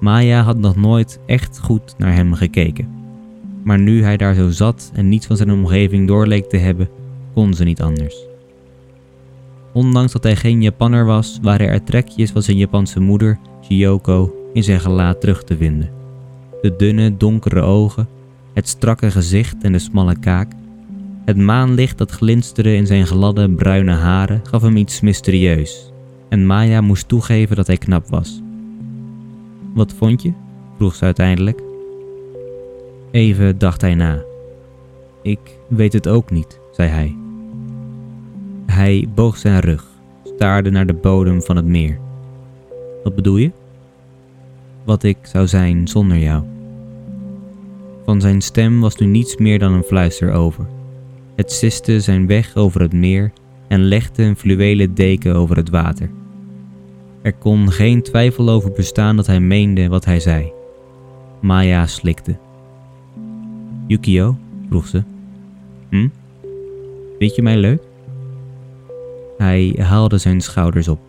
Maya 0.02 0.42
had 0.42 0.58
nog 0.58 0.76
nooit 0.76 1.20
echt 1.26 1.60
goed 1.60 1.96
naar 1.98 2.14
hem 2.14 2.34
gekeken. 2.34 2.88
Maar 3.64 3.80
nu 3.80 4.04
hij 4.04 4.18
daar 4.18 4.34
zo 4.34 4.50
zat 4.50 4.92
en 4.94 5.10
niets 5.10 5.26
van 5.26 5.38
zijn 5.38 5.52
omgeving 5.52 6.08
doorleek 6.08 6.50
te 6.50 6.58
hebben, 6.58 6.90
kon 7.34 7.54
ze 7.54 7.64
niet 7.64 7.82
anders. 7.82 8.26
Ondanks 9.74 10.12
dat 10.12 10.24
hij 10.24 10.36
geen 10.36 10.62
Japanner 10.62 11.06
was, 11.06 11.40
waren 11.42 11.68
er 11.68 11.84
trekjes 11.84 12.32
van 12.32 12.42
zijn 12.42 12.58
Japanse 12.58 13.00
moeder, 13.00 13.40
Chiyoko, 13.62 14.36
in 14.54 14.64
zijn 14.64 14.80
gelaat 14.80 15.22
terug 15.22 15.44
te 15.44 15.58
vinden. 15.58 15.90
De 16.62 16.76
dunne, 16.76 17.18
donkere 17.18 17.62
ogen, 17.62 18.08
het 18.54 18.68
strakke 18.68 19.12
gezicht 19.12 19.64
en 19.64 19.72
de 19.72 19.80
smalle 19.80 20.20
kaak. 20.20 20.52
Het 21.26 21.38
maanlicht 21.38 21.98
dat 21.98 22.12
glinsterde 22.12 22.76
in 22.76 22.88
zijn 22.88 23.08
gladde, 23.08 23.50
bruine 23.50 23.94
haren 23.94 24.42
gaf 24.44 24.62
hem 24.62 24.78
iets 24.78 25.02
mysterieus. 25.02 25.92
En 26.30 26.46
Maya 26.46 26.82
moest 26.82 27.08
toegeven 27.08 27.56
dat 27.56 27.68
hij 27.68 27.78
knap 27.78 28.08
was. 28.10 28.42
Wat 29.74 29.94
vond 29.94 30.22
je? 30.22 30.32
vroeg 30.76 30.96
ze 30.96 31.06
uiteindelijk. 31.06 31.62
Even 33.12 33.58
dacht 33.58 33.82
hij 33.82 33.96
na. 33.96 34.24
Ik 35.22 35.40
weet 35.68 35.94
het 35.94 36.08
ook 36.08 36.32
niet, 36.32 36.60
zei 36.72 36.90
hij. 36.90 37.16
Hij 38.66 39.08
boog 39.16 39.38
zijn 39.38 39.60
rug, 39.60 39.86
staarde 40.24 40.70
naar 40.70 40.86
de 40.86 40.94
bodem 40.94 41.42
van 41.42 41.56
het 41.56 41.66
meer. 41.66 42.00
Wat 43.04 43.16
bedoel 43.16 43.38
je? 43.38 43.52
Wat 44.84 45.04
ik 45.04 45.18
zou 45.22 45.48
zijn 45.48 45.88
zonder 45.88 46.18
jou. 46.18 46.44
Van 48.06 48.22
zijn 48.22 48.42
stem 48.42 48.80
was 48.80 48.96
nu 48.96 49.06
niets 49.06 49.38
meer 49.38 49.60
dan 49.60 49.74
een 49.74 49.84
fluister 49.84 50.32
over. 50.32 50.66
Het 51.36 51.52
siste 51.52 52.00
zijn 52.00 52.28
weg 52.28 52.56
over 52.56 52.82
het 52.82 52.94
meer 52.94 53.32
en 53.68 53.84
legde 53.84 54.24
een 54.24 54.38
fluwelen 54.38 54.94
deken 54.94 55.36
over 55.36 55.56
het 55.56 55.70
water. 55.70 56.10
Er 57.22 57.34
kon 57.34 57.72
geen 57.72 58.02
twijfel 58.02 58.50
over 58.50 58.72
bestaan 58.72 59.16
dat 59.16 59.28
hij 59.28 59.40
meende 59.40 59.88
wat 59.88 60.06
hij 60.06 60.20
zei. 60.20 60.52
Maya 61.40 61.88
slikte. 61.88 62.36
Yukio? 63.88 64.38
vroeg 64.70 64.88
ze. 64.88 65.04
Hm? 65.90 66.08
Vind 67.20 67.36
je 67.36 67.42
mij 67.42 67.58
leuk? 67.58 67.82
Hij 69.38 69.76
haalde 69.80 70.18
zijn 70.18 70.42
schouders 70.42 70.88
op. 70.88 71.00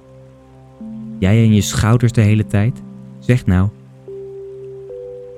Jij 1.18 1.36
en 1.42 1.54
je 1.54 1.60
schouders 1.60 2.12
de 2.12 2.20
hele 2.20 2.46
tijd? 2.46 2.82
Zeg 3.18 3.46
nou. 3.46 3.68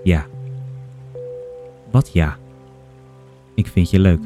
Ja. 0.05 0.27
Wat 1.91 2.11
ja? 2.13 2.37
Ik 3.55 3.67
vind 3.67 3.91
je 3.91 3.99
leuk. 3.99 4.23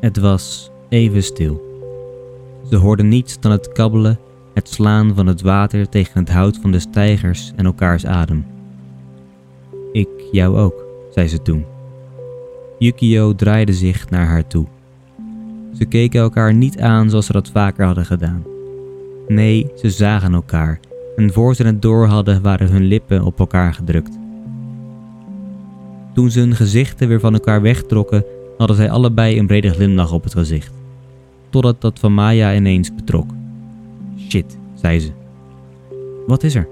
Het 0.00 0.18
was 0.18 0.70
even 0.88 1.22
stil. 1.22 1.71
Ze 2.68 2.76
hoorden 2.76 3.08
niets 3.08 3.40
dan 3.40 3.52
het 3.52 3.72
kabbelen, 3.72 4.18
het 4.54 4.68
slaan 4.68 5.14
van 5.14 5.26
het 5.26 5.42
water 5.42 5.88
tegen 5.88 6.20
het 6.20 6.30
hout 6.30 6.58
van 6.60 6.70
de 6.70 6.78
stijgers 6.78 7.52
en 7.56 7.64
elkaars 7.64 8.06
adem. 8.06 8.46
Ik 9.92 10.08
jou 10.32 10.58
ook, 10.58 10.84
zei 11.10 11.28
ze 11.28 11.42
toen. 11.42 11.64
Yukio 12.78 13.34
draaide 13.34 13.72
zich 13.72 14.10
naar 14.10 14.26
haar 14.26 14.46
toe. 14.46 14.66
Ze 15.78 15.84
keken 15.84 16.20
elkaar 16.20 16.54
niet 16.54 16.80
aan 16.80 17.10
zoals 17.10 17.26
ze 17.26 17.32
dat 17.32 17.50
vaker 17.50 17.84
hadden 17.84 18.06
gedaan. 18.06 18.44
Nee, 19.28 19.70
ze 19.76 19.90
zagen 19.90 20.34
elkaar 20.34 20.80
en 21.16 21.32
voor 21.32 21.54
ze 21.54 21.62
het 21.62 21.82
door 21.82 22.06
hadden 22.06 22.42
waren 22.42 22.68
hun 22.68 22.84
lippen 22.84 23.22
op 23.22 23.38
elkaar 23.38 23.74
gedrukt. 23.74 24.18
Toen 26.14 26.30
ze 26.30 26.38
hun 26.38 26.56
gezichten 26.56 27.08
weer 27.08 27.20
van 27.20 27.32
elkaar 27.32 27.62
wegtrokken, 27.62 28.24
hadden 28.58 28.76
zij 28.76 28.90
allebei 28.90 29.38
een 29.38 29.46
brede 29.46 29.70
glimlach 29.70 30.12
op 30.12 30.24
het 30.24 30.32
gezicht. 30.32 30.81
Totdat 31.52 31.80
dat 31.80 31.98
van 31.98 32.14
Maya 32.14 32.54
ineens 32.54 32.94
betrok. 32.94 33.30
Shit, 34.28 34.58
zei 34.74 35.00
ze. 35.00 35.10
Wat 36.26 36.42
is 36.42 36.54
er? 36.54 36.68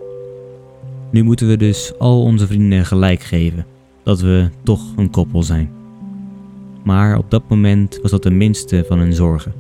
Nu 1.11 1.23
moeten 1.23 1.49
we 1.49 1.57
dus 1.57 1.93
al 1.99 2.23
onze 2.23 2.47
vrienden 2.47 2.87
gelijk 2.87 3.23
geven 3.23 3.67
dat 4.03 4.21
we 4.21 4.49
toch 4.63 4.97
een 4.97 5.11
koppel 5.11 5.43
zijn. 5.43 5.71
Maar 6.85 7.19
op 7.19 7.31
dat 7.31 7.43
moment 7.49 7.99
was 8.03 8.11
dat 8.11 8.23
de 8.23 8.31
minste 8.31 8.85
van 8.89 8.99
hun 8.99 9.13
zorgen. 9.13 9.53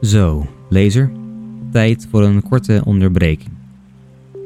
Zo, 0.00 0.46
lezer, 0.68 1.12
tijd 1.72 2.08
voor 2.10 2.22
een 2.22 2.42
korte 2.42 2.82
onderbreking. 2.84 3.52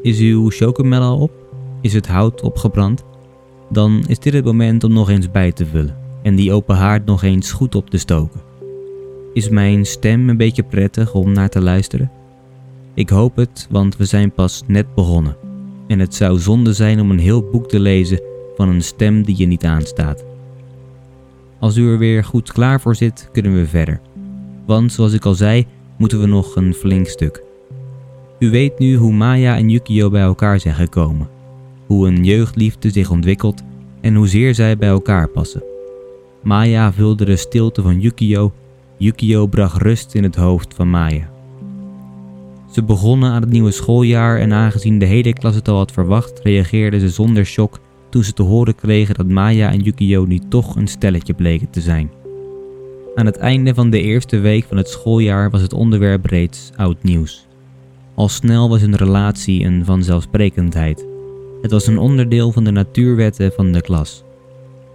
Is 0.03 0.19
uw 0.19 0.51
chocomel 0.51 1.03
al 1.03 1.19
op? 1.19 1.33
Is 1.81 1.93
het 1.93 2.07
hout 2.07 2.43
opgebrand? 2.43 3.05
Dan 3.71 4.05
is 4.07 4.19
dit 4.19 4.33
het 4.33 4.45
moment 4.45 4.85
om 4.85 4.93
nog 4.93 5.11
eens 5.11 5.31
bij 5.31 5.53
te 5.53 5.67
vullen 5.67 6.04
en 6.25 6.35
die 6.35 6.53
open 6.53 6.77
haard 6.77 7.05
nog 7.05 7.23
eens 7.23 7.53
goed 7.53 7.75
op 7.75 7.91
te 7.91 7.99
stoken. 7.99 8.41
Is 9.33 9.49
mijn 9.49 9.87
stem 9.87 10.29
een 10.29 10.37
beetje 10.37 10.63
prettig 10.63 11.15
om 11.15 11.33
naar 11.33 11.49
te 11.49 11.61
luisteren? 11.61 12.11
Ik 12.95 13.09
hoop 13.09 13.37
het, 13.37 13.67
want 13.71 13.97
we 13.97 14.05
zijn 14.05 14.33
pas 14.33 14.63
net 14.67 14.95
begonnen. 14.95 15.37
En 15.87 15.99
het 15.99 16.15
zou 16.15 16.39
zonde 16.39 16.73
zijn 16.73 17.01
om 17.01 17.11
een 17.11 17.19
heel 17.19 17.43
boek 17.51 17.69
te 17.69 17.81
lezen 17.81 18.21
van 18.57 18.69
een 18.69 18.83
stem 18.83 19.23
die 19.23 19.37
je 19.39 19.47
niet 19.47 19.65
aanstaat. 19.65 20.25
Als 21.59 21.77
u 21.77 21.91
er 21.91 21.99
weer 21.99 22.25
goed 22.25 22.53
klaar 22.53 22.81
voor 22.81 22.95
zit, 22.95 23.29
kunnen 23.33 23.55
we 23.55 23.67
verder. 23.67 24.01
Want 24.67 24.93
zoals 24.93 25.13
ik 25.13 25.25
al 25.25 25.35
zei, 25.35 25.67
moeten 25.97 26.21
we 26.21 26.27
nog 26.27 26.57
een 26.57 26.75
flink 26.75 27.07
stuk. 27.07 27.43
U 28.39 28.51
weet 28.51 28.79
nu 28.79 28.97
hoe 28.97 29.13
Maya 29.13 29.57
en 29.57 29.69
Yukio 29.69 30.11
bij 30.11 30.23
elkaar 30.23 30.61
zijn 30.61 30.75
gekomen, 30.75 31.29
hoe 31.87 32.09
een 32.09 32.25
jeugdliefde 32.25 32.91
zich 32.91 33.11
ontwikkelt 33.11 33.63
en 34.01 34.15
hoezeer 34.15 34.55
zij 34.55 34.77
bij 34.77 34.89
elkaar 34.89 35.29
passen. 35.29 35.74
Maya 36.45 36.93
vulde 36.93 37.25
de 37.25 37.37
stilte 37.37 37.83
van 37.83 38.01
Yukio, 38.01 38.53
Yukio 38.99 39.47
bracht 39.47 39.83
rust 39.83 40.15
in 40.15 40.23
het 40.23 40.37
hoofd 40.37 40.75
van 40.75 40.91
Maya. 40.91 41.31
Ze 42.71 42.83
begonnen 42.83 43.31
aan 43.31 43.41
het 43.41 43.51
nieuwe 43.51 43.71
schooljaar 43.71 44.39
en 44.39 44.53
aangezien 44.53 44.99
de 44.99 45.05
hele 45.05 45.33
klas 45.33 45.55
het 45.55 45.69
al 45.69 45.77
had 45.77 45.93
verwacht, 45.93 46.41
reageerden 46.43 47.01
ze 47.01 47.09
zonder 47.09 47.45
shock 47.45 47.81
toen 48.11 48.25
ze 48.25 48.33
te 48.33 48.43
horen 48.43 48.75
kregen 48.75 49.15
dat 49.15 49.29
Maya 49.29 49.73
en 49.73 49.81
Yukio 49.81 50.25
niet 50.25 50.51
toch 50.51 50.77
een 50.77 50.87
stelletje 50.87 51.35
bleken 51.35 51.71
te 51.71 51.81
zijn. 51.81 52.11
Aan 53.15 53.27
het 53.27 53.37
einde 53.37 53.75
van 53.75 53.91
de 53.91 54.01
eerste 54.01 54.39
week 54.39 54.65
van 54.65 54.77
het 54.77 54.89
schooljaar 54.89 55.51
was 55.51 55.63
het 55.63 55.73
onderwerp 55.73 56.27
reeds 56.27 56.71
oud 56.77 57.03
nieuws. 57.03 57.47
Al 58.15 58.29
snel 58.29 58.69
was 58.69 58.81
hun 58.81 58.97
relatie 58.97 59.65
een 59.65 59.85
vanzelfsprekendheid. 59.85 61.07
Het 61.63 61.71
was 61.71 61.87
een 61.87 61.99
onderdeel 61.99 62.53
van 62.53 62.65
de 62.65 62.71
natuurwetten 62.71 63.53
van 63.53 63.73
de 63.73 63.81
klas. 63.81 64.25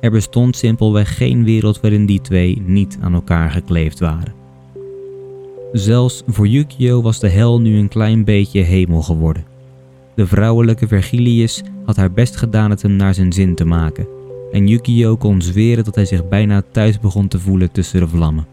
Er 0.02 0.12
bestond 0.12 0.56
simpelweg 0.56 1.18
geen 1.18 1.44
wereld 1.44 1.82
waarin 1.82 2.06
die 2.06 2.22
twee 2.22 2.62
niet 2.66 2.98
aan 3.02 3.14
elkaar 3.14 3.52
gekleefd 3.52 4.00
waren. 4.00 4.34
Zelfs 5.72 6.24
voor 6.28 6.48
Yukio 6.48 7.02
was 7.02 7.20
de 7.20 7.30
hel 7.30 7.62
nu 7.62 7.78
een 7.78 7.88
klein 7.88 8.24
beetje 8.24 8.62
hemel 8.62 9.02
geworden. 9.02 9.46
De 10.16 10.28
vrouwelijke 10.28 10.88
Vergilius 10.88 11.64
had 11.86 11.96
haar 11.96 12.12
best 12.12 12.36
gedaan 12.36 12.70
het 12.70 12.82
hem 12.82 12.96
naar 12.96 13.14
zijn 13.14 13.34
zin 13.34 13.56
te 13.56 13.66
maken, 13.66 14.08
en 14.52 14.68
Yukio 14.68 15.18
kon 15.18 15.42
zweren 15.42 15.84
dat 15.84 15.96
hij 15.96 16.06
zich 16.06 16.28
bijna 16.28 16.64
thuis 16.72 17.00
begon 17.00 17.28
te 17.28 17.40
voelen 17.40 17.72
tussen 17.72 18.00
de 18.00 18.08
vlammen. 18.08 18.48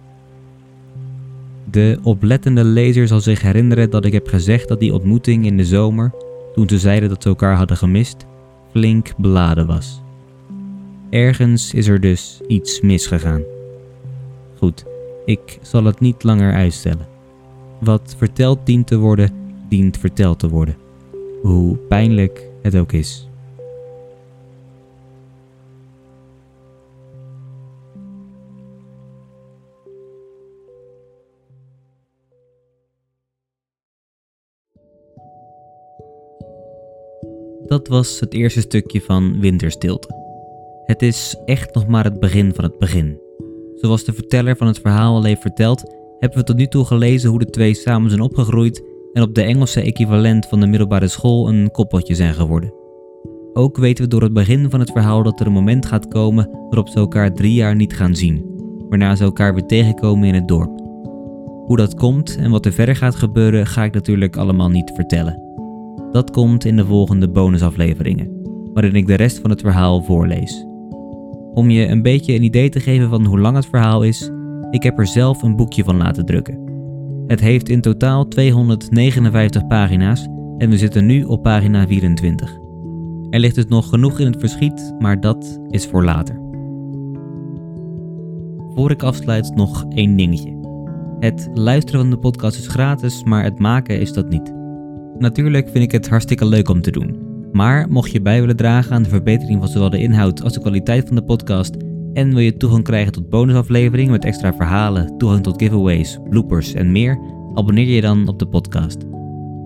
De 1.71 1.99
oplettende 2.03 2.65
lezer 2.65 3.09
zal 3.09 3.21
zich 3.21 3.43
herinneren 3.43 3.91
dat 3.91 4.05
ik 4.05 4.13
heb 4.13 4.29
gezegd 4.29 4.69
dat 4.69 4.81
die 4.81 4.95
ontmoeting 4.95 5.47
in 5.47 5.57
de 5.57 5.65
zomer, 5.65 6.13
toen 6.55 6.69
ze 6.69 6.79
zeiden 6.79 7.09
dat 7.09 7.23
ze 7.23 7.29
elkaar 7.29 7.57
hadden 7.57 7.77
gemist, 7.77 8.27
flink 8.71 9.13
beladen 9.17 9.67
was. 9.67 10.05
Ergens 11.17 11.75
is 11.75 11.87
er 11.89 12.01
dus 12.01 12.41
iets 12.47 12.81
misgegaan. 12.81 13.43
Goed, 14.59 14.85
ik 15.25 15.59
zal 15.63 15.85
het 15.85 16.01
niet 16.01 16.23
langer 16.23 16.53
uitstellen. 16.53 17.07
Wat 17.81 18.15
verteld 18.19 18.67
dient 18.67 18.87
te 18.87 18.99
worden, 18.99 19.31
dient 19.69 19.99
verteld 19.99 20.39
te 20.39 20.49
worden. 20.49 20.77
Hoe 21.43 21.77
pijnlijk 21.77 22.49
het 22.63 22.77
ook 22.77 22.93
is. 22.93 23.29
Dat 37.67 37.89
was 37.89 38.21
het 38.21 38.35
eerste 38.35 38.61
stukje 38.61 39.01
van 39.01 39.41
Winterstilte. 39.41 40.26
Het 40.87 41.03
is 41.03 41.37
echt 41.45 41.75
nog 41.75 41.87
maar 41.87 42.05
het 42.05 42.21
begin 42.21 42.55
van 42.55 42.65
het 42.65 42.79
begin. 42.79 43.21
Zoals 43.75 44.05
de 44.05 44.13
verteller 44.13 44.57
van 44.57 44.67
het 44.67 44.79
verhaal 44.79 45.15
al 45.15 45.25
heeft 45.25 45.41
verteld, 45.41 45.95
hebben 46.19 46.39
we 46.39 46.45
tot 46.45 46.57
nu 46.57 46.67
toe 46.67 46.85
gelezen 46.85 47.31
hoe 47.31 47.39
de 47.39 47.51
twee 47.51 47.75
samen 47.75 48.11
zijn 48.11 48.23
opgegroeid 48.23 48.83
en 49.13 49.23
op 49.23 49.35
de 49.35 49.43
Engelse 49.43 49.81
equivalent 49.81 50.47
van 50.47 50.61
de 50.61 50.67
middelbare 50.67 51.09
school 51.09 51.49
een 51.49 51.71
koppeltje 51.71 52.15
zijn 52.15 52.35
geworden. 52.35 52.75
Ook 53.53 53.77
weten 53.77 54.05
we 54.05 54.11
door 54.11 54.23
het 54.23 54.33
begin 54.33 54.71
van 54.71 54.81
het 54.81 54.91
verhaal 54.91 55.23
dat 55.23 55.41
er 55.41 55.47
een 55.47 55.53
moment 55.53 55.87
gaat 55.87 56.09
komen 56.09 56.51
waarop 56.51 56.89
ze 56.89 56.99
elkaar 56.99 57.35
drie 57.35 57.55
jaar 57.55 57.77
niet 57.77 57.97
gaan 57.97 58.15
zien, 58.15 58.45
waarna 58.89 59.15
ze 59.15 59.25
elkaar 59.25 59.55
weer 59.55 59.67
tegenkomen 59.67 60.29
in 60.29 60.35
het 60.35 60.49
dorp. 60.49 60.81
Hoe 61.67 61.77
dat 61.77 61.95
komt 61.95 62.37
en 62.37 62.51
wat 62.51 62.67
er 62.67 62.73
verder 62.73 62.97
gaat 62.97 63.15
gebeuren, 63.15 63.67
ga 63.67 63.85
ik 63.85 63.95
natuurlijk 63.95 64.37
allemaal 64.37 64.69
niet 64.69 64.93
vertellen. 64.95 65.43
Dat 66.13 66.31
komt 66.31 66.65
in 66.65 66.77
de 66.77 66.85
volgende 66.85 67.29
bonusafleveringen, 67.29 68.31
waarin 68.73 68.95
ik 68.95 69.07
de 69.07 69.15
rest 69.15 69.39
van 69.39 69.51
het 69.51 69.61
verhaal 69.61 70.03
voorlees. 70.03 70.66
Om 71.57 71.71
je 71.71 71.87
een 71.87 72.03
beetje 72.03 72.35
een 72.35 72.43
idee 72.43 72.69
te 72.69 72.81
geven 72.81 73.09
van 73.09 73.25
hoe 73.25 73.39
lang 73.39 73.57
het 73.57 73.67
verhaal 73.67 74.03
is, 74.03 74.31
ik 74.71 74.83
heb 74.83 74.99
er 74.99 75.07
zelf 75.07 75.43
een 75.43 75.57
boekje 75.57 75.85
van 75.85 75.97
laten 75.97 76.27
drukken. 76.27 76.61
Het 77.27 77.41
heeft 77.41 77.69
in 77.69 77.81
totaal 77.81 78.29
259 78.29 79.67
pagina's 79.67 80.27
en 80.59 80.71
we 80.71 80.79
zitten 80.79 81.07
nu 81.07 81.25
op 81.25 81.43
pagina 81.43 81.87
24. 81.87 82.59
Er 83.31 83.41
ligt 83.41 83.55
dus 83.55 83.67
nog 83.67 83.89
genoeg 83.89 84.19
in 84.19 84.27
het 84.27 84.41
verschiet, 84.41 84.95
maar 84.99 85.21
dat 85.21 85.61
is 85.69 85.87
voor 85.87 86.05
later. 86.05 86.41
Voor 88.75 88.91
ik 88.91 89.03
afsluit 89.03 89.55
nog 89.55 89.85
één 89.89 90.17
dingetje. 90.17 90.57
Het 91.21 91.51
luisteren 91.55 92.01
van 92.01 92.11
de 92.11 92.19
podcast 92.19 92.59
is 92.59 92.67
gratis, 92.67 93.25
maar 93.25 93.45
het 93.45 93.59
maken 93.59 94.01
is 94.01 94.13
dat 94.13 94.29
niet. 94.29 94.55
Natuurlijk 95.19 95.69
vind 95.69 95.85
ik 95.85 95.93
het 95.93 96.09
hartstikke 96.09 96.47
leuk 96.47 96.69
om 96.69 96.81
te 96.81 96.91
doen. 96.91 97.26
Maar 97.57 97.87
mocht 97.89 98.11
je 98.11 98.23
bij 98.23 98.41
willen 98.41 98.57
dragen 98.57 98.93
aan 98.93 99.03
de 99.03 99.09
verbetering 99.09 99.61
van 99.61 99.69
zowel 99.69 99.91
de 99.91 99.99
inhoud 99.99 100.43
als 100.43 100.53
de 100.53 100.61
kwaliteit 100.61 101.07
van 101.07 101.17
de 101.17 101.23
podcast 101.23 101.77
en 102.13 102.29
wil 102.29 102.39
je 102.39 102.57
toegang 102.57 102.85
krijgen 102.85 103.13
tot 103.13 103.31
bonusafleveringen 103.31 104.11
met 104.11 104.25
extra 104.25 104.55
verhalen, 104.55 105.19
toegang 105.19 105.43
tot 105.43 105.63
giveaways, 105.63 106.19
bloopers 106.31 106.75
en 106.75 106.93
meer, 106.93 107.19
abonneer 107.55 107.87
je 107.87 108.01
dan 108.01 108.29
op 108.29 108.39
de 108.39 108.47
podcast. 108.47 109.01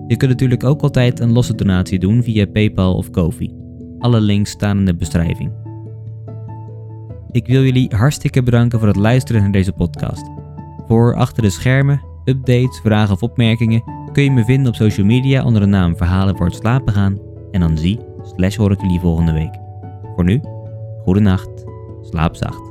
Je 0.07 0.17
kunt 0.17 0.31
natuurlijk 0.31 0.63
ook 0.63 0.81
altijd 0.81 1.19
een 1.19 1.31
losse 1.31 1.55
donatie 1.55 1.99
doen 1.99 2.23
via 2.23 2.45
PayPal 2.45 2.95
of 2.95 3.09
Kofi. 3.09 3.51
Alle 3.99 4.21
links 4.21 4.51
staan 4.51 4.77
in 4.77 4.85
de 4.85 4.95
beschrijving. 4.95 5.51
Ik 7.31 7.47
wil 7.47 7.63
jullie 7.63 7.95
hartstikke 7.95 8.43
bedanken 8.43 8.79
voor 8.79 8.87
het 8.87 8.97
luisteren 8.97 9.41
naar 9.41 9.51
deze 9.51 9.71
podcast. 9.71 10.29
Voor 10.87 11.15
achter 11.15 11.43
de 11.43 11.49
schermen, 11.49 12.01
updates, 12.25 12.79
vragen 12.79 13.13
of 13.13 13.23
opmerkingen 13.23 13.83
kun 14.11 14.23
je 14.23 14.31
me 14.31 14.43
vinden 14.43 14.67
op 14.67 14.75
social 14.75 15.05
media 15.05 15.43
onder 15.43 15.61
de 15.61 15.67
naam 15.67 15.97
Verhalen 15.97 16.37
voor 16.37 16.45
het 16.45 16.55
slapen 16.55 16.93
gaan. 16.93 17.30
En 17.51 17.59
dan 17.59 17.77
zie 17.77 17.99
slash 18.35 18.55
hoor 18.55 18.71
ik 18.71 18.81
jullie 18.81 18.99
volgende 18.99 19.33
week. 19.33 19.59
Voor 20.15 20.23
nu, 20.23 20.41
goede 21.03 21.19
nacht, 21.19 21.63
slaap 22.01 22.35
zacht. 22.35 22.70